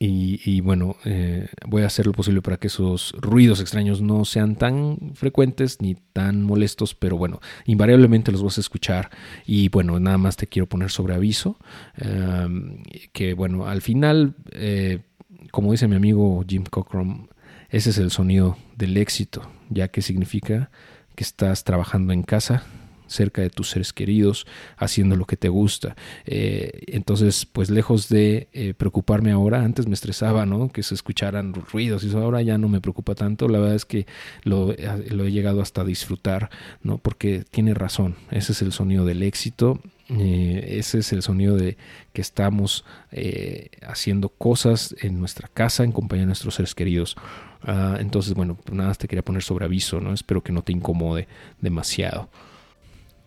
Y, 0.03 0.61
bueno, 0.61 0.95
eh, 1.05 1.47
voy 1.67 1.83
a 1.83 1.85
hacer 1.85 2.07
lo 2.07 2.11
posible 2.11 2.41
para 2.41 2.57
que 2.57 2.65
esos 2.65 3.13
ruidos 3.19 3.61
extraños 3.61 4.01
no 4.01 4.25
sean 4.25 4.55
tan 4.55 4.97
frecuentes 5.13 5.79
ni 5.79 5.93
tan 5.93 6.41
molestos, 6.41 6.95
pero 6.95 7.17
bueno, 7.17 7.39
invariablemente 7.65 8.31
los 8.31 8.41
vas 8.41 8.57
a 8.57 8.61
escuchar. 8.61 9.11
Y 9.45 9.69
bueno, 9.69 9.99
nada 9.99 10.17
más 10.17 10.37
te 10.37 10.47
quiero 10.47 10.67
poner 10.67 10.89
sobre 10.89 11.13
aviso, 11.13 11.59
em, 11.97 12.81
que 13.13 13.35
bueno, 13.35 13.67
al 13.67 13.83
final, 13.83 14.33
eh, 14.53 15.01
como 15.51 15.71
dice 15.71 15.87
mi 15.87 15.97
amigo 15.97 16.43
Jim 16.47 16.63
Cockrum, 16.63 17.27
ese 17.69 17.91
es 17.91 17.99
el 17.99 18.09
sonido 18.09 18.57
del 18.75 18.97
éxito, 18.97 19.51
ya 19.69 19.89
que 19.89 20.01
significa 20.01 20.71
que 21.13 21.23
estás 21.23 21.63
trabajando 21.63 22.11
en 22.11 22.23
casa, 22.23 22.63
cerca 23.11 23.41
de 23.41 23.49
tus 23.49 23.69
seres 23.69 23.93
queridos, 23.93 24.47
haciendo 24.77 25.15
lo 25.15 25.25
que 25.25 25.37
te 25.37 25.49
gusta. 25.49 25.95
Eh, 26.25 26.83
entonces, 26.87 27.45
pues 27.45 27.69
lejos 27.69 28.09
de 28.09 28.47
eh, 28.53 28.73
preocuparme 28.75 29.31
ahora, 29.31 29.63
antes 29.63 29.87
me 29.87 29.93
estresaba, 29.93 30.45
¿no? 30.45 30.71
Que 30.71 30.83
se 30.83 30.95
escucharan 30.95 31.53
ruidos 31.53 32.03
y 32.03 32.07
eso 32.07 32.19
ahora 32.19 32.41
ya 32.41 32.57
no 32.57 32.69
me 32.69 32.81
preocupa 32.81 33.15
tanto. 33.15 33.47
La 33.47 33.59
verdad 33.59 33.75
es 33.75 33.85
que 33.85 34.05
lo, 34.43 34.71
eh, 34.71 35.07
lo 35.09 35.25
he 35.25 35.31
llegado 35.31 35.61
hasta 35.61 35.83
disfrutar, 35.83 36.49
¿no? 36.81 36.97
Porque 36.97 37.43
tiene 37.51 37.73
razón, 37.73 38.15
ese 38.31 38.53
es 38.53 38.61
el 38.61 38.71
sonido 38.71 39.05
del 39.05 39.23
éxito. 39.23 39.79
ese 40.09 40.99
es 40.99 41.13
el 41.13 41.21
sonido 41.21 41.55
de 41.55 41.77
que 42.11 42.21
estamos 42.21 42.83
haciendo 43.81 44.27
cosas 44.27 44.93
en 44.99 45.19
nuestra 45.19 45.47
casa 45.47 45.85
en 45.85 45.93
compañía 45.93 46.23
de 46.23 46.27
nuestros 46.27 46.55
seres 46.55 46.75
queridos. 46.75 47.15
Ah, 47.63 47.97
entonces, 47.99 48.33
bueno, 48.33 48.57
nada, 48.71 48.93
te 48.95 49.07
quería 49.07 49.23
poner 49.23 49.43
sobre 49.43 49.65
aviso, 49.65 49.99
¿no? 49.99 50.13
Espero 50.13 50.41
que 50.41 50.51
no 50.51 50.63
te 50.63 50.71
incomode 50.71 51.27
demasiado. 51.59 52.29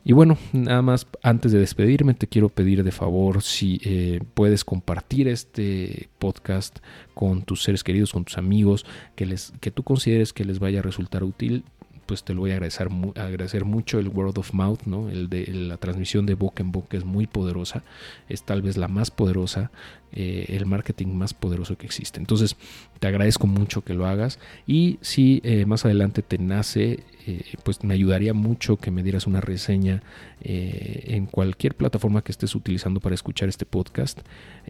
Y 0.04 0.12
bueno, 0.12 0.36
nada 0.52 0.82
más 0.82 1.06
antes 1.22 1.50
de 1.52 1.58
despedirme, 1.58 2.12
te 2.12 2.26
quiero 2.26 2.50
pedir 2.50 2.84
de 2.84 2.92
favor 2.92 3.42
si 3.42 3.80
eh, 3.84 4.20
puedes 4.34 4.64
compartir 4.64 5.28
este 5.28 6.10
podcast 6.18 6.78
con 7.14 7.42
tus 7.42 7.62
seres 7.62 7.82
queridos, 7.82 8.12
con 8.12 8.24
tus 8.24 8.36
amigos, 8.36 8.84
que, 9.16 9.24
les, 9.24 9.54
que 9.60 9.70
tú 9.70 9.82
consideres 9.82 10.34
que 10.34 10.44
les 10.44 10.58
vaya 10.58 10.80
a 10.80 10.82
resultar 10.82 11.24
útil 11.24 11.64
pues 12.06 12.24
te 12.24 12.34
lo 12.34 12.40
voy 12.40 12.50
a 12.50 12.56
agradecer, 12.56 13.64
mucho 13.64 13.98
el 13.98 14.08
word 14.08 14.38
of 14.38 14.52
mouth, 14.52 14.82
¿no? 14.86 15.08
El 15.08 15.28
de 15.28 15.46
la 15.46 15.76
transmisión 15.76 16.26
de 16.26 16.34
boca 16.34 16.62
en 16.62 16.72
boca 16.72 16.96
es 16.96 17.04
muy 17.04 17.26
poderosa, 17.26 17.82
es 18.28 18.42
tal 18.42 18.62
vez 18.62 18.76
la 18.76 18.88
más 18.88 19.10
poderosa, 19.10 19.70
eh, 20.12 20.46
el 20.48 20.66
marketing 20.66 21.08
más 21.08 21.34
poderoso 21.34 21.76
que 21.76 21.86
existe. 21.86 22.20
Entonces, 22.20 22.56
te 22.98 23.06
agradezco 23.06 23.46
mucho 23.46 23.82
que 23.82 23.94
lo 23.94 24.06
hagas 24.06 24.38
y 24.66 24.98
si 25.00 25.40
eh, 25.44 25.66
más 25.66 25.84
adelante 25.84 26.22
te 26.22 26.38
nace, 26.38 27.04
eh, 27.26 27.42
pues 27.62 27.82
me 27.84 27.94
ayudaría 27.94 28.34
mucho 28.34 28.76
que 28.76 28.90
me 28.90 29.02
dieras 29.02 29.26
una 29.26 29.40
reseña 29.40 30.02
en 30.46 31.24
cualquier 31.24 31.74
plataforma 31.74 32.22
que 32.22 32.30
estés 32.30 32.54
utilizando 32.54 33.00
para 33.00 33.14
escuchar 33.14 33.48
este 33.48 33.64
podcast, 33.64 34.20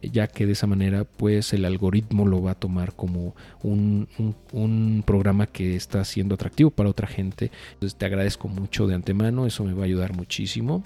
ya 0.01 0.29
que 0.29 0.47
de 0.47 0.53
esa 0.53 0.69
manera, 0.69 1.03
pues 1.03 1.53
el 1.53 1.65
algoritmo 1.65 2.27
lo 2.27 2.41
va 2.43 2.53
a 2.53 2.55
tomar 2.55 2.95
como 2.95 3.35
un, 3.65 4.07
un 4.53 5.03
programa 5.05 5.49
que 5.49 5.75
está 5.75 6.05
siendo 6.05 6.37
atractivo 6.37 6.71
para 6.71 6.91
otra 6.91 7.09
gente 7.09 7.35
entonces 7.73 7.99
te 7.99 8.07
agradezco 8.07 8.49
mucho 8.49 8.87
de 8.87 8.95
antemano, 8.95 9.47
eso 9.47 9.65
me 9.65 9.73
va 9.73 9.83
a 9.83 9.87
ayudar 9.87 10.15
muchísimo. 10.15 10.83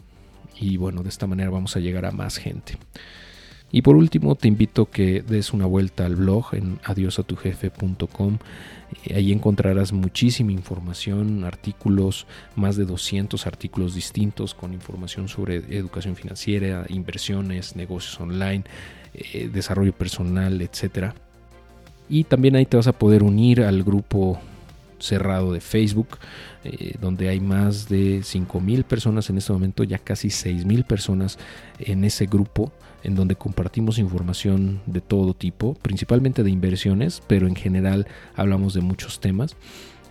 Y 0.60 0.76
bueno, 0.76 1.02
de 1.02 1.08
esta 1.08 1.26
manera 1.26 1.50
vamos 1.50 1.76
a 1.76 1.80
llegar 1.80 2.04
a 2.04 2.10
más 2.10 2.36
gente. 2.36 2.76
Y 3.70 3.82
por 3.82 3.96
último, 3.96 4.34
te 4.34 4.48
invito 4.48 4.86
que 4.86 5.20
des 5.20 5.52
una 5.52 5.66
vuelta 5.66 6.06
al 6.06 6.16
blog 6.16 6.54
en 6.54 6.78
adiosatujefe.com. 6.84 8.38
Ahí 9.14 9.30
encontrarás 9.30 9.92
muchísima 9.92 10.52
información, 10.52 11.44
artículos, 11.44 12.26
más 12.56 12.76
de 12.76 12.86
200 12.86 13.46
artículos 13.46 13.94
distintos 13.94 14.54
con 14.54 14.72
información 14.72 15.28
sobre 15.28 15.56
educación 15.76 16.16
financiera, 16.16 16.86
inversiones, 16.88 17.76
negocios 17.76 18.18
online, 18.18 18.64
eh, 19.12 19.50
desarrollo 19.52 19.92
personal, 19.92 20.62
etc. 20.62 21.12
Y 22.08 22.24
también 22.24 22.56
ahí 22.56 22.64
te 22.64 22.78
vas 22.78 22.86
a 22.86 22.98
poder 22.98 23.22
unir 23.22 23.62
al 23.62 23.82
grupo 23.84 24.40
cerrado 24.98 25.52
de 25.52 25.60
Facebook, 25.60 26.18
eh, 26.64 26.94
donde 27.00 27.28
hay 27.28 27.40
más 27.40 27.88
de 27.88 28.20
5.000 28.20 28.84
personas 28.84 29.30
en 29.30 29.38
este 29.38 29.52
momento, 29.52 29.84
ya 29.84 29.98
casi 29.98 30.28
6.000 30.28 30.84
personas 30.84 31.38
en 31.78 32.04
ese 32.04 32.26
grupo, 32.26 32.72
en 33.02 33.14
donde 33.14 33.36
compartimos 33.36 33.98
información 33.98 34.80
de 34.86 35.00
todo 35.00 35.34
tipo, 35.34 35.74
principalmente 35.74 36.42
de 36.42 36.50
inversiones, 36.50 37.22
pero 37.26 37.46
en 37.46 37.54
general 37.54 38.06
hablamos 38.34 38.74
de 38.74 38.80
muchos 38.80 39.20
temas. 39.20 39.56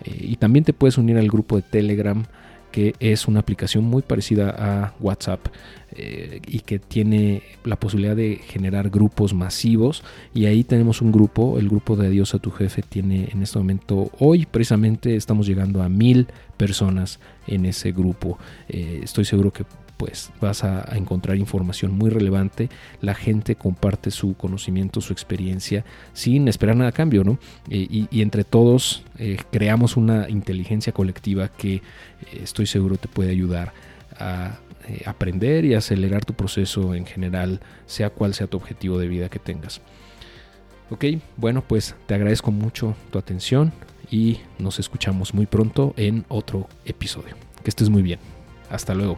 Eh, 0.04 0.16
y 0.20 0.36
también 0.36 0.64
te 0.64 0.72
puedes 0.72 0.98
unir 0.98 1.18
al 1.18 1.28
grupo 1.28 1.56
de 1.56 1.62
Telegram 1.62 2.24
que 2.70 2.94
es 3.00 3.28
una 3.28 3.40
aplicación 3.40 3.84
muy 3.84 4.02
parecida 4.02 4.54
a 4.56 4.94
WhatsApp 5.00 5.48
eh, 5.92 6.40
y 6.46 6.60
que 6.60 6.78
tiene 6.78 7.42
la 7.64 7.76
posibilidad 7.76 8.14
de 8.14 8.36
generar 8.36 8.90
grupos 8.90 9.34
masivos. 9.34 10.04
Y 10.34 10.46
ahí 10.46 10.64
tenemos 10.64 11.00
un 11.00 11.10
grupo, 11.10 11.58
el 11.58 11.68
grupo 11.68 11.96
de 11.96 12.08
Adiós 12.08 12.34
a 12.34 12.38
tu 12.38 12.50
jefe 12.50 12.82
tiene 12.82 13.28
en 13.32 13.42
este 13.42 13.58
momento, 13.58 14.10
hoy 14.18 14.46
precisamente 14.46 15.16
estamos 15.16 15.46
llegando 15.46 15.82
a 15.82 15.88
mil 15.88 16.26
personas 16.56 17.20
en 17.46 17.66
ese 17.66 17.92
grupo, 17.92 18.38
eh, 18.68 19.00
estoy 19.02 19.24
seguro 19.24 19.52
que 19.52 19.64
pues 19.98 20.30
vas 20.40 20.64
a, 20.64 20.96
encontrar 20.96 21.36
información 21.36 21.92
muy 21.92 22.08
relevante. 22.08 22.70
La 23.02 23.14
gente 23.14 23.56
comparte 23.56 24.10
su 24.10 24.34
conocimiento, 24.34 25.02
su 25.02 25.12
experiencia, 25.12 25.84
sin 26.14 26.48
esperar 26.48 26.76
nada 26.76 26.90
a 26.90 26.92
cambio, 26.92 27.24
¿no? 27.24 27.38
Eh, 27.68 28.06
y, 28.10 28.22
entre 28.22 28.44
todos 28.44 29.02
eh, 29.18 29.36
creamos 29.50 29.96
una 29.96 30.30
inteligencia 30.30 30.92
colectiva 30.92 31.48
que 31.48 31.74
eh, 31.74 31.82
estoy 32.42 32.66
seguro 32.66 32.96
te 32.96 33.08
puede 33.08 33.30
ayudar 33.30 33.72
a 34.18 34.58
aprender 35.04 35.64
y 35.66 35.74
acelerar 35.74 36.24
tu 36.24 36.32
proceso 36.32 36.94
en 36.94 37.04
general, 37.04 37.60
sea 37.86 38.08
cual 38.08 38.32
sea 38.32 38.46
tu 38.46 38.56
objetivo 38.56 38.98
de 38.98 39.06
vida 39.06 39.28
que 39.28 39.38
tengas. 39.38 39.82
Ok, 40.90 41.04
bueno, 41.36 41.62
pues 41.66 41.94
te 42.06 42.14
agradezco 42.14 42.50
mucho 42.50 42.96
tu 43.10 43.18
atención 43.18 43.72
y 44.10 44.38
nos 44.58 44.78
escuchamos 44.78 45.34
muy 45.34 45.46
pronto 45.46 45.92
en 45.96 46.24
otro 46.28 46.68
episodio. 46.86 47.36
Que 47.62 47.68
estés 47.68 47.90
muy 47.90 48.02
bien. 48.02 48.18
Hasta 48.70 48.94
luego. 48.94 49.16